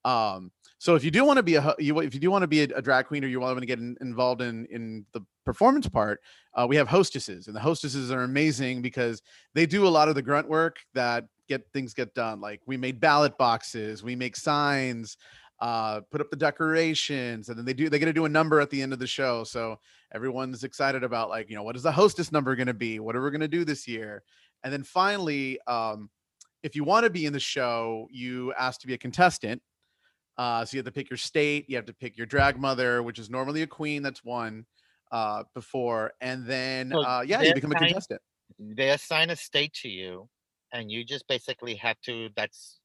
um 0.05 0.51
so 0.79 0.95
if 0.95 1.05
you 1.05 1.11
do 1.11 1.25
want 1.27 1.37
to 1.37 1.43
be 1.43 1.57
a 1.57 1.75
you 1.79 1.99
if 2.01 2.15
you 2.15 2.21
do 2.21 2.31
want 2.31 2.43
to 2.43 2.49
be 2.49 2.63
a, 2.63 2.69
a 2.77 2.83
drag 2.83 3.07
queen 3.07 3.23
or 3.25 3.29
you 3.29 3.41
want 3.41 3.59
to 3.59 3.67
get 3.67 3.79
in, 3.79 3.97
involved 4.01 4.41
in 4.41 4.67
in 4.71 5.05
the 5.13 5.21
performance 5.45 5.89
part 5.89 6.21
uh, 6.55 6.67
we 6.67 6.77
have 6.77 6.89
hostesses 6.89 7.47
and 7.49 7.57
the 7.57 7.61
hostesses 7.61 8.11
are 8.11 8.23
amazing 8.23 8.81
because 8.83 9.21
they 9.55 9.67
do 9.67 9.87
a 9.87 9.93
lot 9.99 10.09
of 10.09 10.15
the 10.15 10.23
grunt 10.23 10.49
work 10.49 10.79
that 10.95 11.25
get 11.51 11.63
things 11.73 11.93
get 11.93 12.15
done 12.15 12.41
like 12.41 12.61
we 12.67 12.77
made 12.77 13.01
ballot 13.01 13.37
boxes 13.37 14.03
we 14.03 14.15
make 14.15 14.37
signs 14.37 15.17
uh 15.59 16.01
put 16.11 16.21
up 16.21 16.31
the 16.31 16.37
decorations 16.37 17.49
and 17.49 17.59
then 17.59 17.65
they 17.65 17.75
do 17.75 17.91
they 17.91 17.99
get 17.99 18.07
to 18.07 18.13
do 18.13 18.25
a 18.25 18.29
number 18.29 18.61
at 18.61 18.71
the 18.71 18.81
end 18.81 18.93
of 18.93 18.99
the 18.99 19.07
show 19.07 19.45
so 19.45 19.79
everyone's 20.13 20.65
excited 20.65 21.05
about 21.05 21.29
like 21.29 21.51
you 21.51 21.57
know 21.57 21.63
what 21.63 21.77
is 21.77 21.83
the 21.83 21.93
hostess 21.93 22.33
number 22.33 22.57
going 22.57 22.67
to 22.67 22.75
be? 22.75 22.99
What 22.99 23.15
are 23.17 23.23
we 23.23 23.31
going 23.31 23.41
to 23.41 23.49
do 23.49 23.65
this 23.65 23.87
year? 23.87 24.23
And 24.65 24.73
then 24.73 24.83
finally 24.83 25.59
um 25.67 26.09
if 26.63 26.77
you 26.77 26.85
want 26.85 27.05
to 27.05 27.11
be 27.11 27.27
in 27.27 27.33
the 27.33 27.41
show 27.41 28.07
you 28.11 28.53
ask 28.55 28.81
to 28.81 28.87
be 28.87 28.95
a 28.95 28.99
contestant 28.99 29.61
uh 30.39 30.65
so 30.65 30.77
you 30.77 30.79
have 30.79 30.87
to 30.87 30.93
pick 30.93 31.11
your 31.11 31.17
state 31.17 31.69
you 31.69 31.77
have 31.77 31.87
to 31.87 31.95
pick 31.95 32.17
your 32.17 32.27
drag 32.27 32.59
mother 32.59 33.03
which 33.03 33.19
is 33.19 33.29
normally 33.29 33.63
a 33.63 33.67
queen 33.67 34.03
that's 34.03 34.25
one 34.25 34.65
uh 35.13 35.43
before 35.55 36.13
and 36.21 36.47
then 36.47 36.93
uh 36.93 37.23
yeah 37.27 37.43
you 37.43 37.55
become 37.55 37.73
a 37.73 37.75
contestant. 37.75 38.21
They 38.59 38.91
assign 38.91 39.31
a 39.31 39.37
state 39.37 39.73
to 39.83 39.89
you, 39.89 40.29
and 40.73 40.91
you 40.91 41.05
just 41.05 41.27
basically 41.29 41.75
have 41.77 42.01
to. 42.03 42.29
That's 42.37 42.79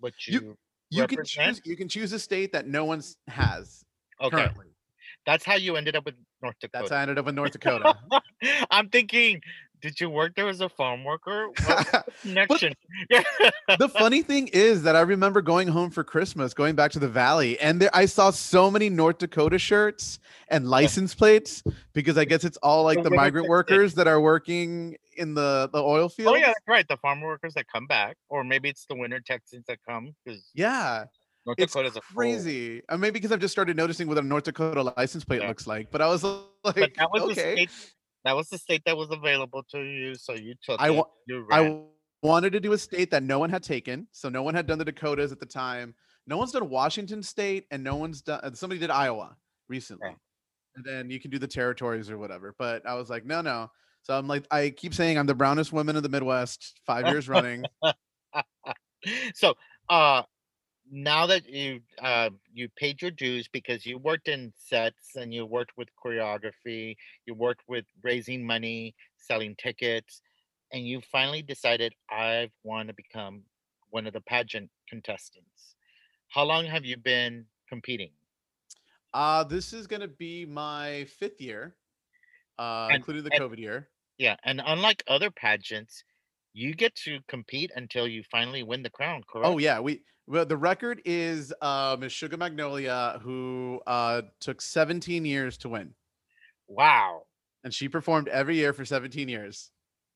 what 0.00 0.14
you. 0.26 0.40
You- 0.40 0.56
you 0.90 1.06
can 1.06 1.22
choose 1.22 1.60
you 1.66 1.76
can 1.76 1.86
choose 1.86 2.14
a 2.14 2.18
state 2.18 2.52
that 2.52 2.66
no 2.66 2.86
one 2.86 3.02
has 3.26 3.84
okay, 4.22 4.34
currently 4.34 4.68
that's 5.26 5.44
how 5.44 5.54
you 5.54 5.76
ended 5.76 5.94
up 5.96 6.06
with 6.06 6.14
North 6.42 6.54
Dakota. 6.62 6.78
that's 6.80 6.90
how 6.90 6.96
i 6.96 7.02
ended 7.02 7.18
up 7.18 7.28
in 7.28 7.34
north 7.34 7.52
dakota 7.58 7.94
I'm 8.70 8.88
thinking, 8.88 9.42
did 9.80 10.00
you 10.00 10.10
work 10.10 10.34
there 10.36 10.48
as 10.48 10.60
a 10.60 10.68
farm 10.68 11.04
worker? 11.04 11.48
Connection? 12.22 12.74
the 13.78 13.88
funny 13.88 14.22
thing 14.22 14.48
is 14.48 14.82
that 14.82 14.96
I 14.96 15.00
remember 15.00 15.42
going 15.42 15.68
home 15.68 15.90
for 15.90 16.04
Christmas, 16.04 16.54
going 16.54 16.74
back 16.74 16.90
to 16.92 16.98
the 16.98 17.08
valley, 17.08 17.58
and 17.60 17.80
there 17.80 17.90
I 17.92 18.06
saw 18.06 18.30
so 18.30 18.70
many 18.70 18.88
North 18.90 19.18
Dakota 19.18 19.58
shirts 19.58 20.18
and 20.48 20.68
license 20.68 21.14
plates 21.14 21.62
because 21.92 22.18
I 22.18 22.24
guess 22.24 22.44
it's 22.44 22.56
all 22.58 22.84
like 22.84 23.02
The 23.02 23.10
the 23.10 23.16
migrant 23.16 23.48
workers 23.48 23.94
that 23.94 24.06
are 24.06 24.20
working 24.20 24.96
in 25.16 25.34
the 25.34 25.68
the 25.72 25.82
oil 25.82 26.08
field. 26.08 26.34
oh 26.34 26.36
yeah, 26.36 26.46
that's 26.48 26.60
right. 26.68 26.86
The 26.88 26.96
farm 26.96 27.20
workers 27.20 27.54
that 27.54 27.66
come 27.68 27.86
back, 27.86 28.16
or 28.28 28.44
maybe 28.44 28.68
it's 28.68 28.86
the 28.86 28.96
winter 28.96 29.20
Texans 29.20 29.64
that 29.66 29.78
come 29.88 30.14
because 30.24 30.50
yeah, 30.54 31.04
North 31.46 31.58
it's 31.58 31.72
Dakota's 31.72 31.96
a 31.96 32.00
crazy. 32.00 32.82
Uh, 32.88 32.96
maybe 32.96 33.14
because 33.14 33.32
I've 33.32 33.40
just 33.40 33.52
started 33.52 33.76
noticing 33.76 34.08
what 34.08 34.18
a 34.18 34.22
North 34.22 34.44
Dakota 34.44 34.92
license 34.96 35.24
plate 35.24 35.42
Yeah. 35.42 35.48
looks 35.48 35.66
like. 35.66 35.90
But 35.90 36.00
I 36.02 36.06
was 36.08 36.22
like, 36.64 36.74
But 36.76 36.94
that 36.96 37.10
was 37.10 37.22
the 37.22 37.30
okay, 37.40 37.52
state. 37.54 37.70
That 38.28 38.36
was 38.36 38.50
the 38.50 38.58
state 38.58 38.82
that 38.84 38.94
was 38.94 39.08
available 39.10 39.62
to 39.70 39.80
you, 39.80 40.14
so 40.14 40.34
you 40.34 40.54
took 40.62 40.78
I 40.82 40.88
it. 40.90 40.96
wa- 40.96 41.08
I 41.50 41.62
w- 41.62 41.86
wanted 42.22 42.52
to 42.52 42.60
do 42.60 42.74
a 42.74 42.78
state 42.78 43.10
that 43.10 43.22
no 43.22 43.38
one 43.38 43.48
had 43.48 43.62
taken. 43.62 44.06
So 44.12 44.28
no 44.28 44.42
one 44.42 44.52
had 44.52 44.66
done 44.66 44.76
the 44.78 44.84
Dakotas 44.84 45.32
at 45.32 45.40
the 45.40 45.46
time. 45.46 45.94
No 46.26 46.36
one's 46.36 46.52
done 46.52 46.68
Washington 46.68 47.22
State, 47.22 47.64
and 47.70 47.82
no 47.82 47.96
one's 47.96 48.20
done. 48.20 48.54
Somebody 48.54 48.80
did 48.80 48.90
Iowa 48.90 49.34
recently, 49.70 50.14
and 50.76 50.84
then 50.84 51.08
you 51.08 51.18
can 51.18 51.30
do 51.30 51.38
the 51.38 51.48
territories 51.48 52.10
or 52.10 52.18
whatever. 52.18 52.54
But 52.58 52.86
I 52.86 52.92
was 52.96 53.08
like, 53.08 53.24
no, 53.24 53.40
no. 53.40 53.70
So 54.02 54.12
I'm 54.12 54.28
like, 54.28 54.46
I 54.50 54.68
keep 54.68 54.92
saying 54.92 55.16
I'm 55.16 55.24
the 55.24 55.34
brownest 55.34 55.72
woman 55.72 55.96
in 55.96 56.02
the 56.02 56.10
Midwest, 56.10 56.80
five 56.84 57.06
years 57.06 57.30
running. 57.30 57.64
so 59.34 59.54
uh 59.88 60.22
now 60.90 61.26
that 61.26 61.48
you 61.48 61.80
uh 62.02 62.30
you 62.52 62.68
paid 62.76 63.00
your 63.02 63.10
dues 63.10 63.48
because 63.52 63.84
you 63.84 63.98
worked 63.98 64.28
in 64.28 64.52
sets 64.56 65.16
and 65.16 65.32
you 65.34 65.44
worked 65.44 65.72
with 65.76 65.88
choreography 66.02 66.96
you 67.26 67.34
worked 67.34 67.62
with 67.68 67.84
raising 68.02 68.46
money 68.46 68.94
selling 69.16 69.54
tickets 69.56 70.22
and 70.72 70.86
you 70.86 71.00
finally 71.12 71.42
decided 71.42 71.92
i 72.10 72.48
want 72.62 72.88
to 72.88 72.94
become 72.94 73.42
one 73.90 74.06
of 74.06 74.12
the 74.12 74.20
pageant 74.20 74.70
contestants. 74.86 75.74
How 76.28 76.44
long 76.44 76.66
have 76.66 76.84
you 76.84 76.98
been 76.98 77.46
competing? 77.70 78.10
Uh, 79.14 79.42
this 79.44 79.72
is 79.72 79.86
gonna 79.86 80.06
be 80.08 80.44
my 80.44 81.06
fifth 81.18 81.40
year, 81.40 81.74
uh, 82.58 82.88
And- 82.90 82.96
including 82.96 83.24
the 83.24 83.32
and- 83.32 83.42
COVID 83.42 83.58
year. 83.58 83.88
yeah 84.18 84.36
and 84.44 84.60
unlike 84.64 85.02
other 85.06 85.30
pageants 85.30 86.04
you 86.52 86.74
get 86.74 86.94
to 86.96 87.20
compete 87.28 87.70
until 87.76 88.06
you 88.08 88.22
finally 88.24 88.62
win 88.62 88.82
the 88.82 88.90
crown 88.90 89.22
correct? 89.24 89.46
Oh 89.48 89.58
yeah, 89.58 89.80
we 89.80 90.02
well 90.28 90.46
the 90.46 90.56
record 90.56 91.00
is 91.04 91.52
uh 91.62 91.96
Miss 91.98 92.12
Sugar 92.12 92.36
Magnolia 92.36 93.18
who 93.22 93.80
uh 93.86 94.22
took 94.40 94.60
17 94.60 95.24
years 95.24 95.56
to 95.58 95.68
win. 95.68 95.94
wow 96.68 97.22
And 97.64 97.72
she 97.74 97.88
performed 97.88 98.28
every 98.28 98.56
year 98.56 98.72
for 98.72 98.84
17 98.84 99.28
years. 99.28 99.70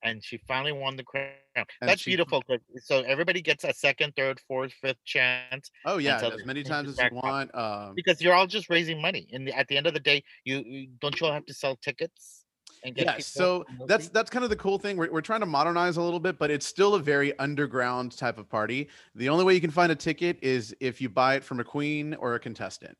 and 0.05 0.23
she 0.23 0.37
finally 0.49 0.73
won 0.73 0.97
the 0.97 1.05
crown. 1.05 1.31
And 1.57 1.89
That's 1.89 2.01
she- 2.03 2.11
beautiful. 2.11 2.43
So 2.83 2.95
everybody 3.15 3.41
gets 3.41 3.63
a 3.65 3.73
second, 3.73 4.15
third, 4.17 4.41
fourth, 4.49 4.73
fifth 4.83 5.03
chance 5.05 5.71
Oh 5.85 5.99
yeah, 5.99 6.17
as 6.21 6.45
many 6.45 6.63
times 6.63 6.89
as 6.91 6.99
you 6.99 7.17
want. 7.23 7.55
Um, 7.55 7.95
because 7.95 8.21
you're 8.23 8.35
all 8.35 8.47
just 8.49 8.69
raising 8.71 9.01
money. 9.01 9.29
And 9.33 9.49
at 9.51 9.69
the 9.69 9.77
end 9.77 9.87
of 9.87 9.95
the 9.95 10.01
day, 10.01 10.25
you, 10.45 10.57
you 10.67 10.89
don't 11.01 11.19
you 11.21 11.27
all 11.27 11.33
have 11.33 11.47
to 11.47 11.55
sell 11.55 11.77
tickets 11.77 12.42
yeah, 12.85 13.19
so 13.19 13.65
that's 13.87 14.09
that's 14.09 14.31
kind 14.31 14.45
of 14.45 14.51
the 14.51 14.57
cool 14.57 14.79
thing. 14.79 14.97
We're, 14.97 15.13
we're 15.13 15.21
trying 15.21 15.41
to 15.41 15.47
modernize 15.47 15.97
a 15.97 16.03
little 16.03 16.21
bit, 16.21 16.39
but 16.39 16.51
it's 16.51 16.67
still 16.67 16.95
a 16.95 16.99
very 16.99 17.39
underground 17.39 18.17
type 18.17 18.39
of 18.39 18.49
party. 18.49 18.89
The 19.15 19.29
only 19.29 19.45
way 19.45 19.55
you 19.55 19.61
can 19.61 19.71
find 19.71 19.93
a 19.93 19.97
ticket 19.97 20.39
is 20.43 20.75
if 20.81 21.01
you 21.01 21.09
buy 21.09 21.37
it 21.37 21.45
from 21.45 21.61
a 21.61 21.65
queen 21.65 22.15
or 22.15 22.35
a 22.35 22.41
contestant. 22.41 22.97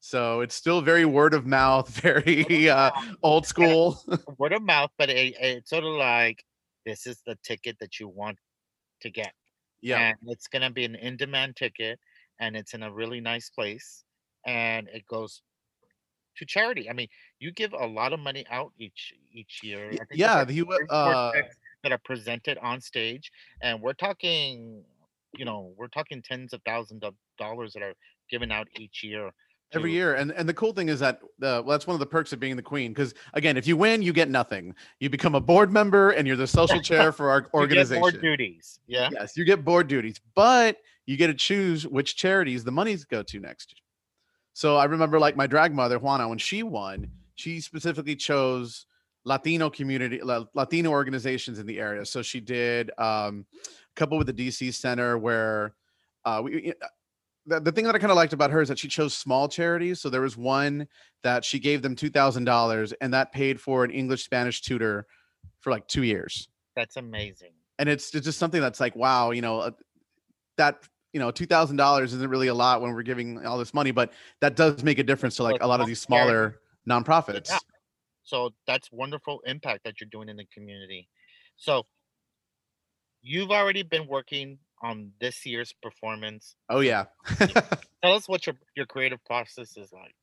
So 0.00 0.40
it's 0.40 0.54
still 0.54 0.80
very 0.80 1.04
word 1.04 1.34
of 1.34 1.46
mouth, 1.46 1.88
very 2.00 2.68
uh, 2.68 2.90
old 3.22 3.46
school. 3.46 4.02
word 4.38 4.52
of 4.52 4.62
mouth, 4.62 4.90
but 4.98 5.10
it, 5.10 5.34
it's 5.38 5.70
sort 5.70 5.84
of 5.84 5.94
like 5.94 6.42
this 6.84 7.06
is 7.06 7.22
the 7.26 7.36
ticket 7.44 7.76
that 7.80 8.00
you 8.00 8.08
want 8.08 8.38
to 9.02 9.10
get. 9.10 9.32
yeah, 9.80 9.98
And 9.98 10.16
it's 10.26 10.48
gonna 10.48 10.70
be 10.70 10.84
an 10.84 10.94
in-demand 10.94 11.56
ticket, 11.56 12.00
and 12.40 12.56
it's 12.56 12.74
in 12.74 12.82
a 12.82 12.92
really 12.92 13.20
nice 13.20 13.50
place, 13.50 14.04
and 14.46 14.88
it 14.88 15.06
goes 15.06 15.42
to 16.36 16.44
charity. 16.46 16.88
I 16.88 16.92
mean, 16.92 17.08
you 17.38 17.52
give 17.52 17.72
a 17.72 17.86
lot 17.86 18.12
of 18.12 18.20
money 18.20 18.44
out 18.50 18.72
each 18.78 19.12
each 19.32 19.60
year. 19.62 19.88
Y- 19.90 19.98
I 20.00 20.04
think 20.04 20.20
yeah. 20.20 20.44
there's 20.44 20.56
The, 20.56 20.62
like 20.62 20.80
U- 20.80 20.86
34 20.88 21.14
uh, 21.14 21.32
that 21.82 21.92
are 21.92 21.98
presented 22.04 22.58
on 22.58 22.80
stage, 22.80 23.30
and 23.62 23.80
we're 23.80 23.94
talking, 23.94 24.82
you 25.36 25.44
know, 25.44 25.72
we're 25.76 25.88
talking 25.88 26.22
tens 26.22 26.52
of 26.52 26.60
thousands 26.66 27.02
of 27.04 27.14
dollars 27.38 27.72
that 27.74 27.82
are 27.82 27.94
given 28.30 28.52
out 28.52 28.68
each 28.78 29.02
year. 29.02 29.30
every 29.72 29.92
year 29.92 30.14
and 30.14 30.32
and 30.32 30.48
the 30.48 30.54
cool 30.54 30.72
thing 30.72 30.88
is 30.88 30.98
that 30.98 31.20
the 31.38 31.62
well, 31.64 31.64
that's 31.66 31.86
one 31.86 31.94
of 31.94 32.00
the 32.00 32.06
perks 32.06 32.32
of 32.32 32.40
being 32.40 32.56
the 32.56 32.62
queen 32.62 32.92
because 32.92 33.14
again 33.34 33.56
if 33.56 33.66
you 33.68 33.76
win 33.76 34.02
you 34.02 34.12
get 34.12 34.28
nothing 34.28 34.74
you 34.98 35.08
become 35.08 35.36
a 35.36 35.40
board 35.40 35.72
member 35.72 36.10
and 36.10 36.26
you're 36.26 36.36
the 36.36 36.46
social 36.46 36.80
chair 36.80 37.12
for 37.12 37.30
our 37.30 37.38
You 37.42 37.42
get 37.44 37.54
organization 37.54 38.00
more 38.00 38.10
duties. 38.10 38.80
Yeah. 38.88 39.08
yes 39.12 39.36
you 39.36 39.44
get 39.44 39.64
board 39.64 39.86
duties 39.86 40.20
but 40.34 40.76
you 41.06 41.16
get 41.16 41.28
to 41.28 41.34
choose 41.34 41.86
which 41.86 42.16
charities 42.16 42.64
the 42.64 42.72
monies 42.72 43.04
go 43.04 43.22
to 43.22 43.38
next 43.38 43.80
so 44.52 44.76
i 44.76 44.84
remember 44.84 45.18
like 45.18 45.36
my 45.36 45.46
drag 45.46 45.74
mother 45.74 45.98
juana 45.98 46.28
when 46.28 46.38
she 46.38 46.62
won 46.62 47.10
she 47.34 47.60
specifically 47.60 48.16
chose 48.16 48.86
latino 49.24 49.68
community 49.68 50.20
latino 50.54 50.90
organizations 50.90 51.58
in 51.58 51.66
the 51.66 51.78
area 51.78 52.04
so 52.04 52.22
she 52.22 52.40
did 52.40 52.90
um 52.98 53.44
a 53.64 53.94
couple 53.94 54.16
with 54.16 54.26
the 54.26 54.32
dc 54.32 54.72
center 54.74 55.18
where 55.18 55.74
uh 56.24 56.40
we 56.42 56.72
the, 57.46 57.60
the 57.60 57.72
thing 57.72 57.84
that 57.84 57.94
I 57.94 57.98
kind 57.98 58.10
of 58.10 58.16
liked 58.16 58.32
about 58.32 58.50
her 58.50 58.60
is 58.60 58.68
that 58.68 58.78
she 58.78 58.86
chose 58.86 59.14
small 59.14 59.48
charities. 59.48 60.00
So 60.00 60.10
there 60.10 60.20
was 60.20 60.36
one 60.36 60.86
that 61.22 61.44
she 61.44 61.58
gave 61.58 61.82
them 61.82 61.96
two 61.96 62.10
thousand 62.10 62.44
dollars, 62.44 62.92
and 63.00 63.12
that 63.14 63.32
paid 63.32 63.60
for 63.60 63.82
an 63.82 63.90
English 63.90 64.24
Spanish 64.24 64.60
tutor 64.60 65.06
for 65.60 65.70
like 65.70 65.86
two 65.88 66.02
years. 66.02 66.48
That's 66.76 66.96
amazing. 66.96 67.52
And 67.78 67.88
it's, 67.88 68.14
it's 68.14 68.24
just 68.26 68.38
something 68.38 68.60
that's 68.60 68.80
like, 68.80 68.94
wow, 68.94 69.30
you 69.30 69.40
know, 69.40 69.58
uh, 69.58 69.70
that 70.56 70.86
you 71.12 71.20
know, 71.20 71.30
two 71.30 71.46
thousand 71.46 71.76
dollars 71.76 72.12
isn't 72.14 72.30
really 72.30 72.48
a 72.48 72.54
lot 72.54 72.80
when 72.80 72.92
we're 72.92 73.02
giving 73.02 73.44
all 73.44 73.58
this 73.58 73.74
money, 73.74 73.90
but 73.90 74.12
that 74.40 74.56
does 74.56 74.82
make 74.82 74.98
a 74.98 75.02
difference 75.02 75.36
to 75.36 75.42
like 75.42 75.62
a 75.62 75.66
lot 75.66 75.80
of 75.80 75.86
these 75.86 76.00
smaller 76.00 76.60
nonprofits. 76.88 77.50
Yeah. 77.50 77.58
So 78.22 78.50
that's 78.66 78.90
wonderful 78.92 79.40
impact 79.46 79.84
that 79.84 80.00
you're 80.00 80.10
doing 80.10 80.28
in 80.28 80.36
the 80.36 80.46
community. 80.54 81.08
So 81.56 81.84
you've 83.22 83.50
already 83.50 83.82
been 83.82 84.06
working 84.06 84.58
on 84.82 85.12
this 85.20 85.44
year's 85.44 85.74
performance. 85.82 86.54
Oh 86.68 86.80
yeah. 86.80 87.06
Tell 88.02 88.14
us 88.14 88.28
what 88.28 88.46
your 88.46 88.56
your 88.76 88.86
creative 88.86 89.24
process 89.24 89.76
is 89.76 89.92
like. 89.92 90.14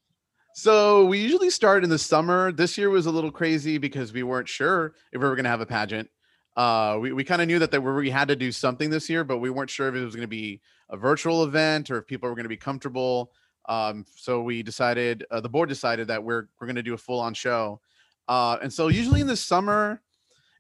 So 0.56 1.06
we 1.06 1.20
usually 1.20 1.52
start 1.52 1.84
in 1.84 1.90
the 1.90 2.00
summer. 2.00 2.52
This 2.52 2.78
year 2.78 2.90
was 2.90 3.06
a 3.06 3.12
little 3.12 3.30
crazy 3.30 3.78
because 3.78 4.12
we 4.12 4.24
weren't 4.24 4.50
sure 4.50 4.96
if 5.12 5.22
we 5.22 5.28
were 5.28 5.36
going 5.36 5.44
to 5.44 5.52
have 5.52 5.62
a 5.62 5.68
pageant. 5.68 6.10
Uh, 6.56 6.98
we 7.00 7.14
we 7.14 7.24
kind 7.24 7.42
of 7.42 7.48
knew 7.48 7.60
that 7.60 7.72
were, 7.84 7.96
we 7.96 8.10
had 8.10 8.30
to 8.30 8.36
do 8.36 8.52
something 8.52 8.90
this 8.90 9.08
year, 9.10 9.24
but 9.24 9.38
we 9.38 9.52
weren't 9.52 9.70
sure 9.70 9.88
if 9.88 9.96
it 9.96 10.04
was 10.04 10.16
going 10.16 10.24
to 10.24 10.28
be 10.28 10.62
a 10.90 10.98
virtual 10.98 11.44
event 11.44 11.92
or 11.92 11.98
if 12.00 12.08
people 12.08 12.30
were 12.30 12.36
going 12.36 12.44
to 12.44 12.50
be 12.50 12.58
comfortable. 12.58 13.32
Um, 13.70 14.06
so 14.16 14.42
we 14.42 14.64
decided, 14.64 15.26
uh, 15.32 15.42
the 15.42 15.50
board 15.50 15.70
decided 15.70 16.08
that 16.08 16.24
we're 16.24 16.48
we're 16.60 16.68
going 16.68 16.76
to 16.78 16.84
do 16.84 16.94
a 16.94 16.98
full 16.98 17.20
on 17.20 17.34
show. 17.34 17.82
Uh, 18.28 18.58
and 18.62 18.72
so 18.72 18.88
usually 18.88 19.22
in 19.22 19.28
the 19.28 19.36
summer, 19.36 20.02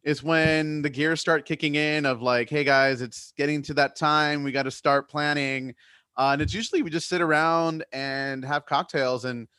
is 0.08 0.24
when 0.24 0.82
the 0.82 0.90
gears 0.90 1.20
start 1.20 1.46
kicking 1.46 1.76
in 1.76 2.06
of 2.06 2.22
like, 2.22 2.50
hey 2.50 2.64
guys, 2.64 3.02
it's 3.02 3.34
getting 3.36 3.62
to 3.62 3.74
that 3.74 3.98
time. 3.98 4.42
We 4.42 4.54
got 4.54 4.64
to 4.64 4.72
start 4.72 5.10
planning. 5.10 5.76
Uh, 6.16 6.30
and 6.32 6.42
it's 6.42 6.54
usually 6.54 6.82
we 6.82 6.90
just 6.90 7.10
sit 7.10 7.20
around 7.20 7.84
and 7.92 8.46
have 8.46 8.66
cocktails 8.66 9.26
and 9.26 9.50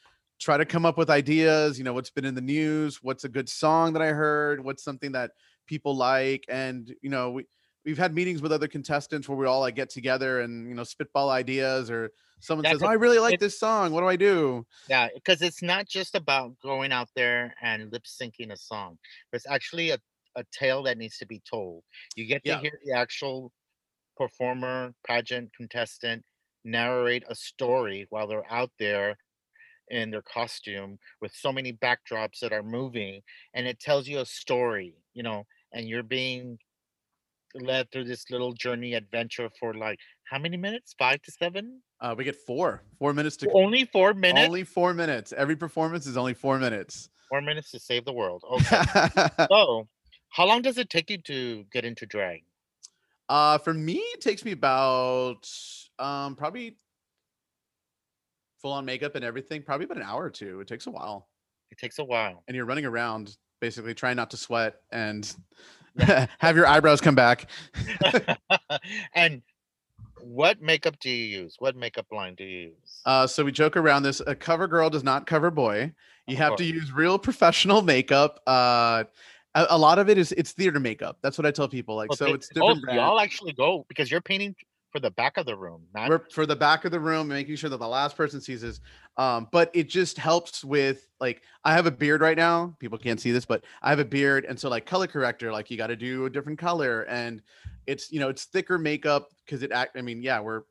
try 0.41 0.57
to 0.57 0.65
come 0.65 0.87
up 0.87 0.97
with 0.97 1.11
ideas. 1.11 1.77
You 1.77 1.85
know, 1.85 1.93
what's 1.93 2.09
been 2.09 2.25
in 2.25 2.35
the 2.35 2.41
news, 2.41 3.03
what's 3.03 3.25
a 3.25 3.29
good 3.29 3.47
song 3.47 3.93
that 3.93 4.01
I 4.01 4.09
heard, 4.09 4.65
what's 4.65 4.83
something 4.83 5.13
that 5.13 5.33
people 5.67 5.95
like. 5.95 6.47
And, 6.49 6.95
you 7.03 7.11
know, 7.11 7.33
we, 7.33 7.45
we've 7.85 7.99
had 7.99 8.15
meetings 8.15 8.43
with 8.43 8.53
other 8.53 8.69
contestants 8.69 9.29
where 9.29 9.39
we 9.39 9.47
all 9.47 9.61
like 9.61 9.75
get 9.75 9.91
together 9.91 10.41
and, 10.41 10.69
you 10.69 10.75
know, 10.75 10.85
spitball 10.85 11.31
ideas 11.31 11.91
or 11.91 12.11
someone 12.41 12.65
says, 12.67 12.83
oh, 12.83 12.87
I 12.87 12.95
really 12.95 13.19
like 13.19 13.35
it- 13.35 13.41
this 13.41 13.59
song. 13.59 13.93
What 13.93 14.01
do 14.01 14.09
I 14.09 14.17
do? 14.17 14.67
Yeah, 14.89 15.09
because 15.15 15.43
it's 15.43 15.63
not 15.63 15.87
just 15.89 16.15
about 16.15 16.59
going 16.61 16.93
out 16.93 17.09
there 17.15 17.55
and 17.63 17.91
lip 17.93 18.05
syncing 18.05 18.53
a 18.53 18.57
song. 18.57 18.99
There's 19.31 19.47
actually 19.47 19.91
a, 19.91 19.99
a 20.37 20.45
tale 20.53 20.83
that 20.85 20.99
needs 20.99 21.19
to 21.19 21.27
be 21.27 21.41
told. 21.49 21.83
You 22.17 22.27
get 22.27 22.45
to 22.45 22.51
Yeah. 22.51 22.61
hear 22.61 22.79
the 22.85 22.93
actual 22.93 23.53
performer, 24.17 24.95
pageant 25.07 25.53
contestant 25.57 26.25
narrate 26.65 27.25
a 27.29 27.35
story 27.35 28.07
while 28.11 28.27
they're 28.27 28.51
out 28.53 28.71
there 28.79 29.17
in 29.91 30.11
their 30.11 30.23
costume 30.23 30.99
with 31.23 31.33
so 31.35 31.51
many 31.53 31.73
backdrops 31.73 32.41
that 32.41 32.53
are 32.53 32.63
moving 32.63 33.23
and 33.55 33.67
it 33.67 33.81
tells 33.81 34.07
you 34.07 34.19
a 34.21 34.27
story, 34.27 34.95
you 35.15 35.23
know, 35.23 35.45
and 35.73 35.89
you're 35.89 36.03
being 36.03 36.59
led 37.55 37.91
through 37.91 38.05
this 38.05 38.31
little 38.31 38.53
journey 38.53 38.95
adventure 38.95 39.49
for 39.59 39.75
like 39.75 39.99
how 40.31 40.39
many 40.39 40.57
minutes? 40.57 40.95
Five 40.99 41.23
to 41.23 41.33
seven? 41.33 41.83
Uh, 42.01 42.15
we 42.17 42.25
get 42.25 42.37
four, 42.37 42.83
four 42.99 43.13
minutes 43.13 43.37
to 43.39 43.51
Only 43.53 43.85
four 43.85 44.15
minutes? 44.15 44.47
only 44.47 44.65
four 44.65 44.95
minutes. 44.95 45.33
Every 45.33 45.57
performance 45.57 46.07
is 46.07 46.17
only 46.17 46.35
four 46.35 46.59
minutes. 46.59 47.11
Four 47.29 47.41
minutes 47.43 47.71
to 47.73 47.79
save 47.81 48.05
the 48.05 48.13
world. 48.13 48.43
Okay. 48.51 49.47
So, 49.51 49.89
how 50.31 50.47
long 50.47 50.63
does 50.63 50.79
it 50.79 50.91
take 50.91 51.11
you 51.11 51.19
to 51.23 51.65
get 51.73 51.85
into 51.85 52.07
drag? 52.07 52.45
uh, 53.29 53.59
for 53.59 53.75
me, 53.75 53.97
it 54.15 54.21
takes 54.21 54.45
me 54.45 54.53
about 54.53 55.49
um 55.99 56.37
probably 56.37 56.79
full 58.61 58.73
on 58.73 58.85
makeup 58.85 59.15
and 59.15 59.25
everything, 59.25 59.63
probably 59.63 59.85
about 59.85 59.97
an 59.99 60.03
hour 60.03 60.25
or 60.25 60.31
two. 60.31 60.61
It 60.61 60.67
takes 60.69 60.87
a 60.87 60.91
while, 60.91 61.29
It 61.71 61.79
takes 61.79 61.99
a 61.99 62.05
while. 62.05 62.43
and 62.49 62.57
you're 62.57 62.67
running 62.67 62.85
around 62.87 63.37
basically 63.61 63.95
try 63.95 64.15
not 64.15 64.31
to 64.31 64.37
sweat 64.37 64.81
and 64.93 65.35
have 66.39 66.57
your 66.57 66.67
eyebrows 66.67 67.01
come 67.01 67.15
back. 67.15 67.51
and 69.15 69.43
what 70.21 70.61
makeup 70.61 70.99
do 71.01 71.11
you 71.11 71.41
use? 71.43 71.57
What 71.59 71.77
makeup 71.77 72.07
line 72.13 72.35
do 72.35 72.45
you 72.45 72.59
use? 72.71 73.01
Uh, 73.05 73.27
so 73.27 73.45
we 73.45 73.53
joke 73.53 73.77
around 73.77 74.03
this. 74.03 74.21
A 74.27 74.35
cover 74.35 74.67
girl 74.67 74.91
does 74.91 75.05
not 75.05 75.27
cover 75.27 75.51
boy. 75.51 75.93
You 76.27 76.35
Of 76.35 76.39
have 76.41 76.57
to 76.57 76.65
use 76.65 76.93
real 76.93 77.19
professional 77.19 77.83
makeup. 77.83 78.41
Uh, 78.47 79.05
a, 79.55 79.67
a 79.71 79.79
lot 79.79 79.99
of 79.99 80.09
it 80.09 80.19
is 80.19 80.33
it's 80.33 80.53
theater 80.53 80.79
makeup. 80.81 81.19
That's 81.23 81.39
what 81.39 81.47
I 81.47 81.51
tell 81.51 81.69
people. 81.69 81.97
Like, 81.97 82.13
so 82.15 82.27
Okay, 82.27 82.35
it's 82.35 82.49
different. 82.49 82.79
so 82.81 82.85
brands. 82.85 83.01
y'all 83.01 83.21
actually 83.21 83.53
go 83.53 83.87
because 83.89 84.11
you're 84.11 84.21
painting 84.21 84.55
for 84.93 85.01
the 85.01 85.11
back 85.11 85.37
of 85.37 85.47
the 85.47 85.57
room, 85.57 85.89
not 85.95 86.13
We're 86.13 86.21
for 86.31 86.47
the 86.47 86.57
back 86.57 86.85
of 86.85 86.93
the 86.93 87.01
room, 87.01 87.29
making 87.29 87.57
sure 87.57 87.69
that 87.69 87.77
the 87.77 87.89
last 87.89 88.17
person 88.17 88.41
sees 88.41 88.63
this. 88.63 88.81
Um, 89.17 89.49
but 89.53 89.71
it 89.75 89.89
just 89.89 90.17
helps 90.17 90.65
with 90.65 91.07
like 91.21 91.43
I 91.65 91.75
have 91.75 91.87
a 91.87 91.91
beard 91.91 92.21
right 92.21 92.37
now. 92.37 92.77
People 92.79 92.99
can't 92.99 93.21
see 93.21 93.33
this, 93.33 93.45
but 93.45 93.65
I 93.83 93.91
have 93.91 93.99
a 93.99 94.05
beard, 94.05 94.45
and 94.45 94.59
so 94.59 94.71
like 94.71 94.87
color 94.87 95.07
corrector, 95.07 95.53
like 95.53 95.71
you 95.71 95.77
got 95.77 95.89
to 95.89 95.97
do 95.97 96.25
a 96.25 96.31
different 96.31 96.59
color, 96.59 97.03
and 97.03 97.43
it's 97.87 98.11
you 98.11 98.21
know 98.21 98.29
it's 98.29 98.45
thicker 98.45 98.79
makeup 98.79 99.29
because 99.45 99.63
it 99.63 99.73
act. 99.73 99.99
I 99.99 100.03
mean, 100.03 100.23
yeah, 100.23 100.41
we're 100.41 100.63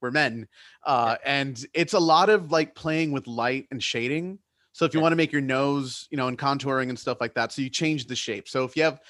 we're 0.00 0.12
men, 0.12 0.48
uh, 0.84 1.16
and 1.24 1.62
it's 1.74 1.92
a 1.92 1.98
lot 1.98 2.30
of 2.30 2.50
like 2.52 2.74
playing 2.74 3.12
with 3.12 3.26
light 3.26 3.66
and 3.70 3.82
shading. 3.82 4.38
So 4.72 4.84
if 4.84 4.94
you 4.94 5.00
Yeah. 5.00 5.02
want 5.02 5.12
to 5.12 5.16
make 5.16 5.32
your 5.32 5.40
nose, 5.42 6.06
you 6.10 6.16
know, 6.16 6.28
and 6.28 6.38
contouring 6.38 6.90
and 6.90 6.98
stuff 6.98 7.18
like 7.20 7.34
that, 7.34 7.50
so 7.52 7.60
you 7.60 7.70
change 7.70 8.06
the 8.06 8.16
shape. 8.16 8.48
So 8.48 8.64
if 8.64 8.76
you 8.76 8.82
have 8.84 9.00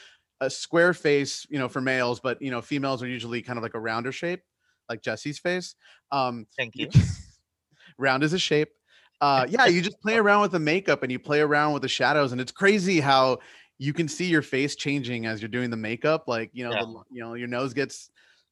a 0.40 0.50
square 0.50 0.94
face, 0.94 1.46
you 1.50 1.58
know, 1.58 1.68
for 1.68 1.80
males, 1.80 2.20
but 2.20 2.40
you 2.40 2.50
know, 2.50 2.62
females 2.62 3.02
are 3.02 3.08
usually 3.08 3.42
kind 3.42 3.58
of 3.58 3.62
like 3.62 3.74
a 3.74 3.80
rounder 3.80 4.12
shape, 4.12 4.42
like 4.88 5.02
Jesse's 5.02 5.38
face. 5.38 5.74
Um, 6.12 6.46
thank 6.56 6.76
you. 6.76 6.88
round 7.98 8.22
is 8.22 8.32
a 8.32 8.38
shape. 8.38 8.70
Uh, 9.20 9.46
yeah, 9.48 9.66
you 9.66 9.80
just 9.80 10.00
play 10.00 10.16
around 10.18 10.42
with 10.42 10.52
the 10.52 10.58
makeup 10.58 11.02
and 11.02 11.10
you 11.10 11.18
play 11.18 11.40
around 11.40 11.72
with 11.72 11.82
the 11.82 11.88
shadows, 11.88 12.32
and 12.32 12.40
it's 12.40 12.52
crazy 12.52 13.00
how 13.00 13.38
you 13.78 13.92
can 13.92 14.08
see 14.08 14.26
your 14.26 14.42
face 14.42 14.76
changing 14.76 15.26
as 15.26 15.40
you're 15.40 15.48
doing 15.48 15.70
the 15.70 15.76
makeup. 15.76 16.24
Like 16.26 16.50
you 16.52 16.64
know, 16.64 16.72
Yeah. 16.72 16.82
the, 16.82 17.02
you 17.10 17.22
know, 17.22 17.34
your 17.34 17.48
nose 17.48 17.74
gets 17.74 18.10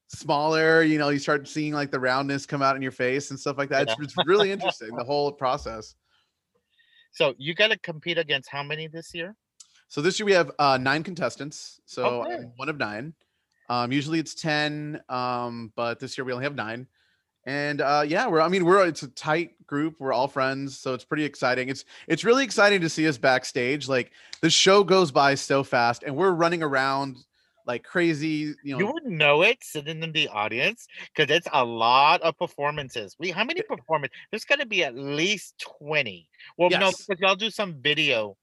smaller. 0.09 0.83
You 0.83 0.99
know, 0.99 1.09
you 1.09 1.19
start 1.19 1.49
seeing 1.49 1.73
like 1.73 1.91
the 1.91 2.01
roundness 2.01 2.47
come 2.47 2.63
out 2.63 2.77
in 2.77 2.83
your 2.83 2.93
face 2.93 3.31
and 3.31 3.39
stuff 3.41 3.59
like 3.59 3.69
that. 3.71 3.89
It's, 3.89 3.95
it's 4.01 4.27
really 4.27 4.51
interesting 4.53 4.95
the 4.97 5.05
whole 5.05 5.33
process. 5.33 5.95
So 7.13 7.35
you 7.39 7.55
got 7.55 7.69
to 7.69 7.79
compete 7.79 8.19
against 8.19 8.51
how 8.51 8.63
many 8.63 8.89
this 8.89 9.15
year? 9.15 9.37
So 9.89 10.03
this 10.03 10.19
year 10.19 10.27
we 10.27 10.33
have 10.33 10.51
uh, 10.59 10.79
nine 10.79 11.03
contestants. 11.03 11.81
So 11.87 12.23
Okay. 12.23 12.35
I'm 12.35 12.53
one 12.57 12.69
of 12.69 12.77
nine. 12.77 13.15
Um, 13.69 13.93
usually 13.93 14.19
it's 14.19 14.35
ten, 14.35 15.01
um, 15.09 15.73
but 15.77 15.99
this 16.01 16.17
year 16.19 16.25
we 16.25 16.33
only 16.33 16.45
have 16.45 16.55
nine. 16.55 16.87
And 17.47 17.81
uh, 17.81 18.05
yeah, 18.07 18.27
we're 18.27 18.41
I 18.41 18.49
mean 18.49 18.65
we're 18.65 18.87
it's 18.87 19.03
a 19.03 19.09
tight 19.09 19.67
group. 19.67 19.97
We're 19.99 20.13
all 20.13 20.29
friends, 20.29 20.79
so 20.79 20.95
it's 20.95 21.05
pretty 21.05 21.25
exciting. 21.25 21.69
It's 21.69 21.85
it's 22.09 22.25
really 22.25 22.45
exciting 22.45 22.81
to 22.81 22.89
see 22.89 23.07
us 23.07 23.19
backstage. 23.19 23.87
Like 23.89 24.13
the 24.41 24.51
show 24.51 24.83
goes 24.83 25.11
by 25.11 25.35
so 25.35 25.63
fast, 25.63 26.05
and 26.05 26.17
we're 26.17 26.33
running 26.33 26.63
around 26.63 27.17
like 27.67 27.83
crazy. 27.85 28.55
You 28.65 28.73
know, 28.73 28.79
You 28.79 28.87
would 28.93 29.05
know 29.05 29.43
it 29.43 29.63
sitting 29.63 30.03
in 30.03 30.13
the 30.13 30.29
audience 30.29 30.87
because 31.15 31.35
it's 31.35 31.49
a 31.53 31.65
lot 31.65 32.23
of 32.23 32.37
performances. 32.39 33.15
We 33.19 33.31
how 33.31 33.45
many 33.45 33.61
performances? 33.63 34.17
There's 34.31 34.45
got 34.47 34.61
to 34.61 34.67
be 34.67 34.83
at 34.83 34.95
least 34.95 35.59
twenty. 35.59 36.29
Well, 36.57 36.71
no, 36.71 36.87
Yes. 36.87 37.05
because 37.05 37.21
y'all 37.21 37.37
do 37.37 37.51
some 37.51 37.75
video. 37.81 38.37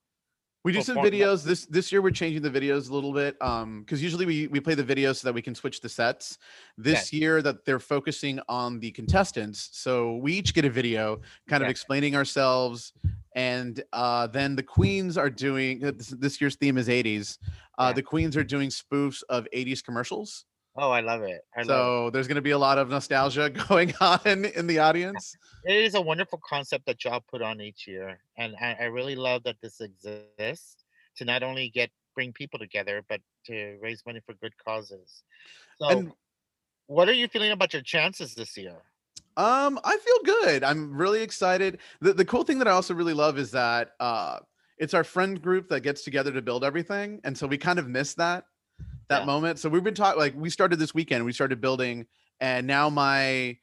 We 0.64 0.72
do 0.72 0.82
some 0.84 0.98
videos. 0.98 1.44
This 1.44 1.66
this 1.66 1.92
year 1.92 2.02
we're 2.02 2.12
changing 2.12 2.42
the 2.44 2.50
videos 2.52 2.90
a 2.90 2.94
little 2.94 3.14
bit. 3.14 3.36
Um, 3.42 3.82
because 3.82 4.02
usually 4.04 4.26
we 4.26 4.48
we 4.48 4.60
play 4.60 4.76
the 4.76 4.84
videos 4.84 5.18
so 5.18 5.28
that 5.28 5.34
we 5.34 5.42
can 5.42 5.56
switch 5.56 5.82
the 5.82 5.90
sets. 5.90 6.38
This 6.78 7.12
year 7.12 7.42
that 7.42 7.66
they're 7.66 7.80
focusing 7.80 8.40
on 8.48 8.80
the 8.80 8.92
contestants, 8.92 9.70
so 9.72 10.18
we 10.18 10.34
each 10.34 10.54
get 10.54 10.66
a 10.66 10.70
video 10.70 11.20
kind 11.48 11.64
of 11.64 11.68
Yeah. 11.68 11.72
explaining 11.72 12.16
ourselves, 12.16 12.94
and 13.36 13.84
uh, 13.94 14.28
then 14.28 14.56
the 14.56 14.64
queens 14.64 15.18
are 15.18 15.30
doing 15.32 15.80
this, 15.80 16.10
this 16.10 16.40
year's 16.40 16.56
theme 16.58 16.78
is 16.78 16.88
80s. 16.90 17.40
Uh, 17.80 17.88
Yeah. 17.88 17.94
The 17.94 18.04
queens 18.04 18.38
are 18.38 18.44
doing 18.44 18.70
spoofs 18.70 19.24
of 19.30 19.48
80s 19.54 19.82
commercials. 19.84 20.46
Oh, 20.76 20.90
I 20.90 21.02
love 21.02 21.22
it. 21.24 21.42
I 21.56 21.60
love 21.60 21.68
So 21.68 22.10
there's 22.12 22.28
going 22.28 22.36
to 22.36 22.42
be 22.42 22.52
a 22.52 22.58
lot 22.58 22.78
of 22.78 22.90
nostalgia 22.90 23.50
going 23.70 23.94
on 24.00 24.46
in 24.46 24.68
the 24.68 24.80
audience. 24.80 25.36
it. 25.66 25.74
It 25.74 25.84
is 25.84 25.96
a 25.96 26.02
wonderful 26.02 26.40
concept 26.48 26.86
that 26.86 27.04
y'all 27.04 27.24
put 27.30 27.42
on 27.42 27.62
each 27.62 27.88
year, 27.88 28.20
and 28.38 28.56
I, 28.60 28.78
I 28.80 28.84
really 28.86 29.16
love 29.16 29.44
that 29.44 29.58
this 29.62 29.82
exists 29.82 30.78
to 31.18 31.26
not 31.26 31.44
only 31.44 31.70
get 31.70 31.92
bring 32.16 32.34
people 32.34 32.60
together, 32.60 33.04
but 33.08 33.22
to 33.46 33.78
raise 33.82 34.04
money 34.06 34.22
for 34.26 34.34
good 34.36 34.54
causes. 34.58 35.24
So, 35.82 35.90
And 35.90 36.12
what 36.88 37.10
are 37.10 37.14
you 37.14 37.28
feeling 37.28 37.52
about 37.52 37.74
your 37.74 37.82
chances 37.82 38.36
this 38.36 38.58
year? 38.58 38.82
Um, 39.38 39.80
I 39.84 39.98
feel 39.98 40.36
good. 40.36 40.64
I'm 40.64 40.96
really 40.96 41.22
excited. 41.22 41.80
The 42.02 42.14
the 42.14 42.26
cool 42.26 42.44
thing 42.44 42.60
that 42.60 42.68
I 42.68 42.72
also 42.72 42.94
really 42.94 43.14
love 43.14 43.38
is 43.38 43.52
that 43.52 43.92
uh 44.00 44.40
it's 44.78 44.94
our 44.94 45.04
friend 45.04 45.42
group 45.42 45.70
that 45.70 45.82
gets 45.82 46.04
together 46.04 46.32
to 46.32 46.42
build 46.42 46.64
everything. 46.64 47.22
And 47.24 47.38
so 47.38 47.46
we 47.46 47.58
kind 47.58 47.78
of 47.78 47.88
miss 47.88 48.16
that 48.16 48.46
that 49.10 49.22
Yeah. 49.22 49.26
moment. 49.26 49.60
So 49.60 49.70
we've 49.70 49.84
been 49.84 49.94
talking 49.94 50.20
like 50.20 50.34
we 50.36 50.50
started 50.50 50.80
this 50.80 50.94
weekend, 50.94 51.26
we 51.26 51.34
started 51.34 51.62
building, 51.62 52.08
and 52.40 52.66
now 52.66 52.90
my 52.90 53.58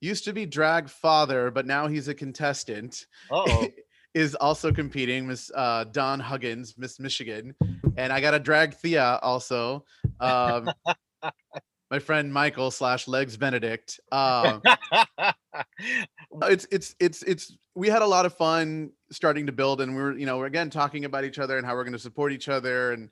used 0.00 0.24
to 0.24 0.32
be 0.32 0.46
drag 0.46 0.88
father, 0.88 1.50
but 1.50 1.66
now 1.66 1.86
he's 1.88 2.08
a 2.08 2.14
contestant. 2.14 3.06
Oh, 3.30 3.66
is 4.14 4.34
also 4.34 4.72
competing, 4.72 5.26
Miss 5.26 5.50
uh, 5.54 5.84
Don 5.84 6.20
Huggins, 6.20 6.78
Miss 6.78 6.98
Michigan, 6.98 7.54
and 7.98 8.10
I 8.10 8.22
got 8.22 8.32
a 8.32 8.38
drag 8.38 8.72
Thea 8.74 9.18
also. 9.22 9.84
Um, 10.20 10.70
my 11.90 11.98
friend 11.98 12.32
Michael 12.32 12.70
slash 12.70 13.08
Legs 13.08 13.36
Benedict. 13.36 14.00
Um, 14.10 14.62
it's 16.42 16.66
it's 16.70 16.94
it's 16.98 17.22
it's 17.22 17.56
we 17.74 17.88
had 17.88 18.02
a 18.02 18.06
lot 18.06 18.26
of 18.26 18.34
fun 18.34 18.90
starting 19.12 19.46
to 19.46 19.52
build 19.52 19.80
and 19.80 19.94
we're 19.94 20.16
you 20.16 20.26
know 20.26 20.38
we're 20.38 20.46
again 20.46 20.70
talking 20.70 21.04
about 21.04 21.24
each 21.24 21.38
other 21.38 21.58
and 21.58 21.66
how 21.66 21.74
we're 21.74 21.84
going 21.84 21.92
to 21.92 21.98
support 21.98 22.32
each 22.32 22.48
other 22.48 22.92
and 22.92 23.10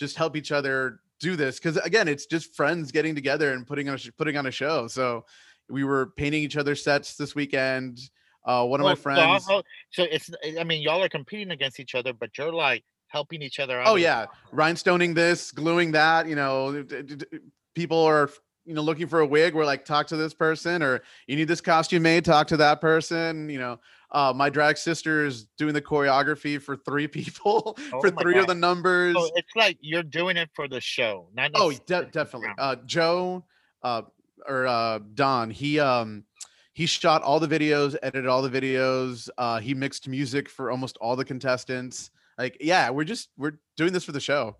just 0.00 0.16
help 0.16 0.34
each 0.34 0.50
other 0.50 1.00
do 1.20 1.36
this 1.36 1.58
because 1.60 1.76
again 1.76 2.08
it's 2.08 2.24
just 2.24 2.56
friends 2.56 2.90
getting 2.90 3.14
together 3.14 3.52
and 3.52 3.66
putting 3.66 3.86
on 3.90 3.94
a, 3.94 3.98
sh- 3.98 4.08
putting 4.16 4.38
on 4.38 4.46
a 4.46 4.50
show 4.50 4.86
so 4.88 5.24
we 5.68 5.84
were 5.84 6.06
painting 6.16 6.42
each 6.42 6.56
other's 6.56 6.82
sets 6.82 7.14
this 7.16 7.34
weekend 7.34 7.98
uh 8.46 8.64
one 8.64 8.80
of 8.80 8.84
my 8.86 8.92
Oh, 8.92 8.94
so 8.94 9.00
friends 9.02 9.44
So 9.90 10.02
it's 10.10 10.30
I 10.58 10.64
mean 10.64 10.80
y'all 10.80 11.02
are 11.02 11.10
competing 11.10 11.50
against 11.50 11.78
each 11.78 11.94
other, 11.94 12.14
but 12.14 12.30
you're 12.38 12.50
like 12.52 12.82
helping 13.08 13.42
each 13.42 13.58
other 13.60 13.78
out. 13.78 13.88
oh 13.88 13.96
yeah 13.96 14.24
rhinestoning 14.54 15.14
this 15.14 15.52
gluing 15.52 15.92
that 15.92 16.26
you 16.26 16.34
know 16.36 16.82
d- 16.82 17.02
d- 17.02 17.16
d- 17.16 17.38
people 17.74 17.98
are 18.02 18.30
you 18.64 18.74
know 18.74 18.82
looking 18.82 19.06
for 19.06 19.20
a 19.20 19.26
wig 19.26 19.54
we're 19.54 19.64
like 19.64 19.84
talk 19.84 20.06
to 20.06 20.16
this 20.16 20.34
person 20.34 20.82
or 20.82 21.02
you 21.26 21.36
need 21.36 21.48
this 21.48 21.60
costume 21.60 22.02
made 22.02 22.24
talk 22.24 22.46
to 22.46 22.56
that 22.56 22.80
person 22.80 23.48
you 23.48 23.58
know. 23.58 23.78
Uh, 24.12 24.32
my 24.34 24.50
drag 24.50 24.76
sister 24.76 25.24
is 25.24 25.44
doing 25.56 25.72
the 25.72 25.80
choreography 25.80 26.60
for 26.60 26.76
three 26.76 27.06
people 27.16 27.78
Oh 27.92 28.00
for 28.00 28.10
three 28.10 28.38
of 28.38 28.48
the 28.48 28.54
numbers 28.54 29.14
So 29.14 29.30
it's 29.36 29.54
like 29.54 29.78
you're 29.80 30.02
doing 30.02 30.36
it 30.36 30.50
for 30.52 30.66
the 30.66 30.80
show, 30.80 31.28
not 31.32 31.52
oh 31.54 31.72
de- 31.86 32.06
definitely. 32.06 32.50
uh 32.58 32.76
joe 32.86 33.44
uh 33.82 34.02
or 34.48 34.66
uh 34.66 34.98
don 35.14 35.50
he 35.50 35.78
um 35.78 36.24
he 36.72 36.86
shot 36.86 37.22
all 37.22 37.38
the 37.38 37.46
videos 37.48 37.96
edited 38.02 38.26
all 38.26 38.42
the 38.42 38.50
videos 38.50 39.28
uh 39.38 39.60
he 39.60 39.74
mixed 39.74 40.08
music 40.08 40.48
for 40.48 40.70
almost 40.70 40.96
all 41.00 41.14
the 41.14 41.24
contestants. 41.24 42.10
Like 42.36 42.56
yeah 42.60 42.90
we're 42.90 43.04
just 43.04 43.28
we're 43.36 43.58
doing 43.76 43.92
this 43.92 44.04
for 44.04 44.12
the 44.12 44.20
show. 44.20 44.56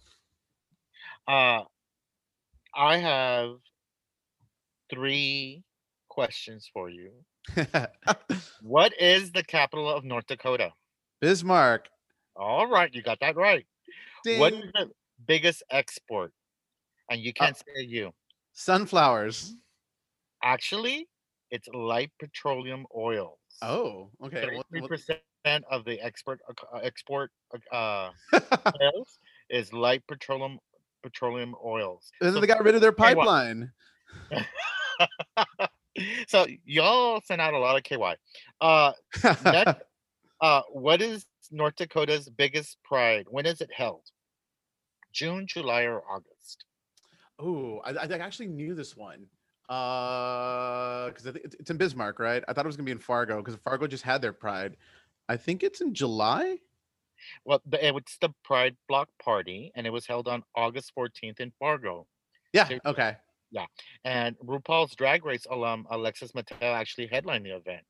Uh, 1.26 1.62
I 2.74 2.98
have 2.98 3.56
three 4.90 5.62
questions 6.08 6.68
for 6.72 6.90
you. 6.90 7.12
What 8.62 8.92
is 9.00 9.32
the 9.32 9.42
capital 9.42 9.88
of 9.88 10.04
North 10.04 10.26
Dakota? 10.26 10.70
Bismarck. 11.20 11.88
All 12.36 12.66
right, 12.68 12.92
you 12.94 13.02
got 13.02 13.18
that 13.20 13.36
right. 13.36 13.66
What 14.38 14.52
Ding. 14.52 14.62
is 14.62 14.70
the 14.74 14.90
biggest 15.26 15.62
export? 15.70 16.32
And 17.10 17.20
you 17.20 17.30
Uh, 17.30 17.44
can't 17.44 17.56
say 17.56 17.82
you. 17.82 18.12
Sunflowers. 18.52 19.54
Actually, 20.42 21.08
it's 21.50 21.66
light 21.74 22.10
petroleum 22.20 22.86
oils. 22.96 23.38
Oh, 23.62 24.10
okay. 24.24 24.56
What- 24.56 24.66
what- 24.70 24.88
percent 24.90 25.64
of 25.70 25.84
the 25.84 25.98
export 26.00 26.40
uh, 26.48 26.78
export 26.78 27.30
uh, 27.72 28.10
sales 28.78 29.18
is 29.48 29.72
light 29.72 30.02
petroleum 30.06 30.58
petroleum 31.02 31.54
oils. 31.64 32.10
and 32.20 32.26
then 32.28 32.34
So 32.34 32.40
they 32.40 32.46
got 32.46 32.62
rid 32.62 32.74
of 32.74 32.80
their 32.82 32.92
pipeline. 32.92 33.72
so 36.28 36.46
y'all 36.64 37.20
sent 37.24 37.40
out 37.40 37.54
a 37.54 37.58
lot 37.58 37.76
of 37.76 37.82
KY. 37.82 38.14
Uh, 38.60 38.92
next, 39.44 39.80
uh, 40.40 40.62
what 40.72 41.02
is 41.02 41.26
North 41.50 41.76
Dakota's 41.76 42.28
biggest 42.28 42.78
pride? 42.84 43.26
When 43.28 43.46
is 43.46 43.60
it 43.60 43.70
held? 43.74 44.02
June, 45.12 45.46
July, 45.48 45.82
or 45.82 46.02
August? 46.08 46.64
oh, 47.40 47.80
I, 47.84 47.90
I 47.90 48.18
actually 48.18 48.48
knew 48.48 48.74
this 48.74 48.96
one. 48.96 49.26
Uh, 49.68 51.06
because 51.08 51.26
I 51.26 51.32
think 51.32 51.44
it's, 51.58 51.70
in 51.70 51.76
Bismarck, 51.76 52.18
right? 52.18 52.42
I 52.48 52.52
thought 52.52 52.64
it 52.64 52.68
was 52.68 52.76
gonna 52.76 52.86
be 52.86 52.92
in 52.92 52.98
Fargo 52.98 53.38
because 53.38 53.56
Fargo 53.64 53.86
just 53.86 54.02
had 54.02 54.20
their 54.20 54.32
Pride. 54.32 54.76
I 55.28 55.36
think 55.36 55.62
it's 55.62 55.80
in 55.80 55.94
July. 55.94 56.58
Well, 57.44 57.60
it's 57.72 58.18
the 58.20 58.30
Pride 58.42 58.76
Block 58.88 59.08
Party, 59.22 59.70
and 59.74 59.86
it 59.86 59.90
was 59.90 60.06
held 60.06 60.26
on 60.26 60.42
August 60.56 60.92
14th 60.98 61.38
in 61.38 61.52
Fargo. 61.58 62.06
Yeah. 62.52 62.68
Okay. 62.84 63.16
Yeah, 63.50 63.66
and 64.04 64.36
RuPaul's 64.38 64.94
Drag 64.94 65.24
Race 65.24 65.46
alum 65.50 65.86
Alexis 65.90 66.34
Mateo 66.34 66.72
actually 66.72 67.08
headlined 67.08 67.44
the 67.46 67.56
event. 67.56 67.82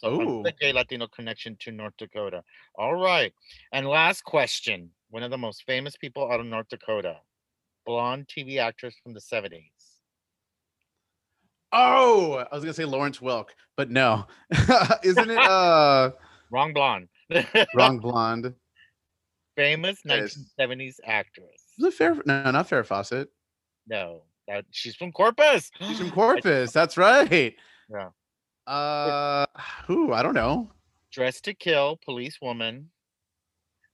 So 0.00 0.42
the 0.42 0.52
gay 0.60 0.72
Latino 0.72 1.06
connection 1.06 1.56
to 1.60 1.70
North 1.70 1.92
Dakota. 1.96 2.42
All 2.74 2.94
right. 2.96 3.32
And 3.72 3.86
last 3.86 4.24
question. 4.24 4.90
One 5.10 5.22
of 5.22 5.30
the 5.30 5.38
most 5.38 5.62
famous 5.64 5.96
people 5.96 6.28
out 6.32 6.40
of 6.40 6.46
North 6.46 6.66
Dakota. 6.68 7.18
Blonde 7.86 8.26
TV 8.26 8.58
actress 8.58 8.96
from 9.02 9.12
the 9.14 9.20
70s. 9.20 9.70
Oh, 11.72 12.44
I 12.50 12.54
was 12.54 12.64
gonna 12.64 12.74
say 12.74 12.84
Lawrence 12.84 13.18
Welk, 13.18 13.50
but 13.76 13.90
no. 13.90 14.26
Isn't 15.04 15.30
it 15.30 15.38
uh 15.38 16.10
Wrong 16.50 16.72
blonde. 16.72 17.08
wrong 17.74 17.98
blonde? 18.00 18.54
famous 19.56 19.98
1970s 20.06 20.96
actress. 21.04 21.62
Is 21.78 21.84
it 21.84 21.94
fair? 21.94 22.16
No, 22.26 22.50
not 22.50 22.68
Farrah 22.68 22.86
Fawcett. 22.86 23.28
No. 23.86 24.22
That, 24.48 24.64
she's 24.70 24.94
from 24.96 25.12
Corpus. 25.12 25.70
She's 25.80 25.98
from 25.98 26.10
Corpus. 26.12 26.72
That's 26.72 26.96
right. 26.96 27.54
Yeah. 27.90 28.08
Uh, 28.66 29.46
who? 29.86 30.12
I 30.12 30.22
don't 30.22 30.34
know. 30.34 30.70
Dressed 31.10 31.44
to 31.44 31.54
Kill, 31.54 31.98
police 32.04 32.38
woman. 32.40 32.90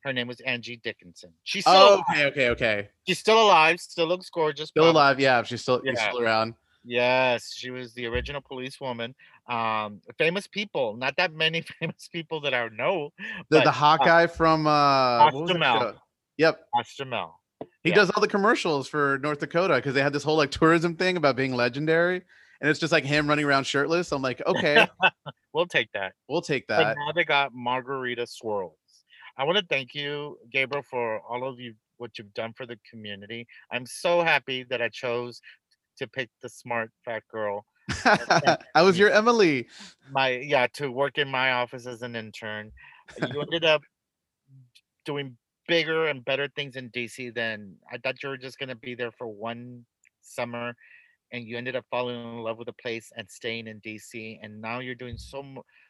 Her 0.05 0.13
name 0.13 0.29
was 0.29 0.41
Angie 0.41 0.77
Dickinson. 0.77 1.33
She's 1.43 1.65
still 1.65 1.75
Oh, 1.75 1.95
alive. 1.97 2.05
okay, 2.09 2.27
okay, 2.27 2.49
okay. 2.51 2.89
She's 3.07 3.19
still 3.19 3.43
alive. 3.43 3.81
Still 3.81 4.07
looks 4.07 4.31
gorgeous. 4.31 4.69
Still 4.69 4.85
probably. 4.85 5.01
alive? 5.01 5.21
Yeah, 5.21 5.43
she's 5.43 5.63
still, 5.63 5.83
she's 5.85 5.95
Yeah. 5.97 6.09
still 6.11 6.23
around. 6.23 6.55
Yes, 6.85 7.53
she 7.55 7.71
was 7.71 7.93
the 7.95 8.07
original 8.07 8.41
policewoman. 8.41 9.15
Um, 9.51 10.01
famous 10.17 10.47
people, 10.47 10.97
not 10.97 11.17
that 11.17 11.33
many 11.35 11.61
famous 11.81 12.09
people 12.11 12.41
that 12.43 12.55
I 12.55 12.69
know. 12.69 13.13
The 13.51 13.59
but, 13.59 13.65
the 13.65 13.73
Hawkeye 13.73 14.29
from 14.29 14.67
uh, 14.67 15.31
was 15.33 15.49
that 15.51 15.59
show? 15.61 15.95
Yep, 16.39 16.61
Pastor 16.75 17.05
Mel. 17.05 17.38
He 17.89 17.93
Yeah. 17.95 18.01
does 18.01 18.11
all 18.11 18.21
the 18.21 18.29
commercials 18.29 18.87
for 18.87 19.19
North 19.23 19.39
Dakota 19.41 19.77
because 19.77 19.95
they 19.95 20.03
had 20.03 20.13
this 20.13 20.23
whole 20.23 20.37
like 20.37 20.51
tourism 20.51 20.95
thing 20.95 21.17
about 21.17 21.37
being 21.37 21.55
legendary, 21.55 22.23
and 22.61 22.69
it's 22.69 22.79
just 22.79 22.93
like 22.93 23.03
him 23.05 23.27
running 23.27 23.47
around 23.47 23.65
shirtless. 23.65 24.13
I'm 24.13 24.21
like, 24.21 24.43
okay, 24.47 24.87
We'll 25.55 25.67
take 25.67 25.91
that. 25.93 26.13
we'll 26.29 26.43
take 26.43 26.67
that. 26.67 26.77
But 26.79 26.97
now 26.99 27.13
they 27.13 27.25
got 27.25 27.55
Margo 27.55 27.95
Rita 27.95 28.25
Swirlz. 28.27 28.73
I 29.39 29.45
want 29.45 29.57
to 29.57 29.65
thank 29.71 29.95
you, 29.95 30.39
Gabriel, 30.53 30.83
for 30.83 31.21
all 31.21 31.49
of 31.49 31.59
you 31.59 31.73
what 31.97 32.19
you've 32.19 32.35
done 32.35 32.53
for 32.53 32.67
the 32.67 32.79
community. 32.91 33.47
I'm 33.73 33.87
so 33.87 34.21
happy 34.23 34.65
that 34.65 34.83
I 34.83 34.91
chose 34.91 35.41
to 35.97 36.07
pick 36.07 36.29
the 36.43 36.49
smart 36.51 36.91
fat 37.07 37.23
girl. 37.33 37.65
I 38.05 38.59
was 38.83 38.99
your 38.99 39.11
Emily. 39.11 39.67
My 40.13 40.29
yeah, 40.29 40.67
to 40.75 40.93
work 40.93 41.17
in 41.17 41.29
my 41.29 41.53
office 41.53 41.87
as 41.87 42.03
an 42.03 42.15
intern. 42.17 42.71
You 43.33 43.41
ended 43.41 43.65
up 43.65 43.83
doing 45.07 45.39
bigger 45.69 46.07
and 46.07 46.25
better 46.25 46.49
things 46.49 46.75
in 46.75 46.91
DC 46.91 47.35
than 47.35 47.77
I 47.93 47.99
thought 47.99 48.23
you 48.23 48.31
were 48.31 48.37
just 48.37 48.59
gonna 48.59 48.75
be 48.75 48.95
there 48.95 49.13
for 49.13 49.29
one 49.29 49.85
summer 50.23 50.75
and 51.31 51.45
you 51.45 51.57
ended 51.57 51.77
up 51.77 51.85
falling 51.91 52.17
in 52.17 52.39
love 52.39 52.59
with 52.59 52.67
the 52.67 52.73
place 52.73 53.13
and 53.17 53.31
staying 53.31 53.67
in 53.67 53.81
DC 53.81 54.39
and 54.43 54.61
now 54.61 54.81
you're 54.81 54.95
doing 54.95 55.19
so 55.19 55.45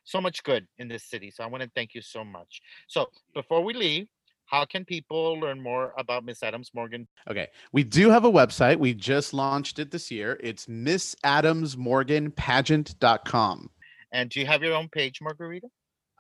so 0.05 0.21
much 0.21 0.43
good 0.43 0.67
in 0.79 0.89
this 0.89 1.05
city. 1.05 1.31
So 1.31 1.45
I 1.45 1.47
want 1.47 1.63
to 1.63 1.71
thank 1.75 1.95
you 1.95 2.03
so 2.03 2.25
much. 2.25 2.61
So 2.87 3.07
before 3.35 3.63
we 3.63 3.75
leave, 3.75 4.09
how 4.47 4.65
can 4.65 4.85
people 4.85 5.39
learn 5.39 5.63
more 5.63 5.93
about 5.99 6.25
Miss 6.25 6.43
Adams 6.43 6.71
Morgan? 6.75 7.07
Okay. 7.31 7.49
We 7.73 7.85
do 7.85 8.09
have 8.09 8.25
a 8.25 8.31
website. 8.31 8.79
We 8.79 8.95
just 8.95 9.35
launched 9.35 9.79
it 9.79 9.91
this 9.91 10.11
year. 10.11 10.41
It's 10.43 10.67
Miss 10.67 11.15
Adams 11.23 11.77
Morgan 11.77 12.31
missadamsmorganpageant.com. 12.31 13.71
And 14.11 14.31
do 14.31 14.41
you 14.41 14.47
have 14.47 14.63
your 14.63 14.75
own 14.75 14.89
page, 14.89 15.21
Margo 15.21 15.45
Rita? 15.45 15.69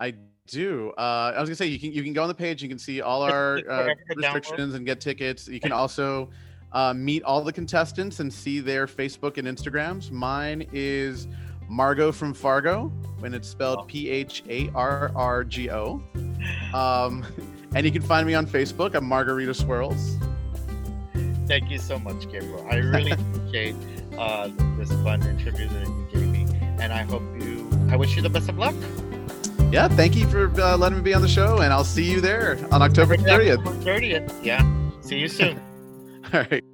I 0.00 0.14
do. 0.46 0.92
Uh, 0.96 1.32
I 1.36 1.40
was 1.40 1.48
gonna 1.48 1.56
say 1.56 1.66
you 1.66 1.78
can 1.78 1.92
you 1.92 2.02
can 2.02 2.12
go 2.12 2.22
on 2.22 2.28
the 2.28 2.34
page. 2.34 2.62
You 2.62 2.68
can 2.68 2.78
see 2.78 3.00
all 3.00 3.22
our 3.22 3.58
uh, 3.68 3.88
restrictions 4.16 4.74
and 4.74 4.86
get 4.86 5.00
tickets. 5.00 5.48
You 5.48 5.60
can 5.60 5.72
also 5.82 6.30
uh, 6.72 6.94
meet 6.94 7.22
all 7.24 7.42
the 7.42 7.52
contestants 7.52 8.20
and 8.20 8.32
see 8.32 8.60
their 8.60 8.86
Facebook 8.86 9.38
and 9.38 9.46
Instagrams. 9.48 10.10
Mine 10.10 10.66
is 10.72 11.26
Margo 11.68 12.12
from 12.12 12.34
Pharrgo, 12.34 12.90
when 13.20 13.34
it's 13.34 13.48
Oh. 13.48 13.52
spelled 13.52 13.88
P 13.88 14.08
H 14.08 14.42
A 14.48 14.70
R 14.74 15.10
R 15.14 15.44
G 15.44 15.70
O. 15.70 16.02
Um, 16.72 17.24
and 17.74 17.84
you 17.84 17.92
can 17.92 18.02
find 18.02 18.26
me 18.26 18.34
on 18.34 18.46
Facebook. 18.46 18.94
I'm 18.94 19.04
Margo 19.04 19.34
Rita 19.34 19.52
Swirlz. 19.52 20.16
Thank 21.46 21.70
you 21.70 21.78
so 21.78 21.98
much, 21.98 22.30
Gabriel. 22.30 22.66
I 22.70 22.76
really 22.76 23.10
appreciate 23.12 23.74
uh, 24.18 24.48
this 24.78 24.90
fun 25.02 25.22
interview 25.22 25.66
that 25.68 25.86
you 25.86 26.08
gave 26.12 26.28
me, 26.28 26.46
and 26.78 26.92
I 26.92 27.02
hope 27.02 27.22
you. 27.40 27.68
I 27.90 27.96
wish 27.96 28.14
you 28.16 28.22
the 28.22 28.28
best 28.30 28.48
of 28.50 28.58
luck. 28.58 28.74
Yeah, 29.70 29.86
thank 29.88 30.16
you 30.16 30.26
for 30.28 30.50
uh, 30.60 30.78
letting 30.78 30.98
me 30.98 31.04
be 31.04 31.12
on 31.12 31.20
the 31.20 31.28
show, 31.28 31.58
and 31.58 31.72
I'll 31.74 31.84
see 31.84 32.10
you 32.10 32.22
there 32.22 32.58
on 32.72 32.80
October 32.80 33.18
30th. 33.18 33.84
Thirtieth. 33.84 34.42
Yeah. 34.42 34.66
See 35.02 35.18
you 35.18 35.28
soon. 35.28 35.60
All 36.32 36.40
right. 36.50 36.64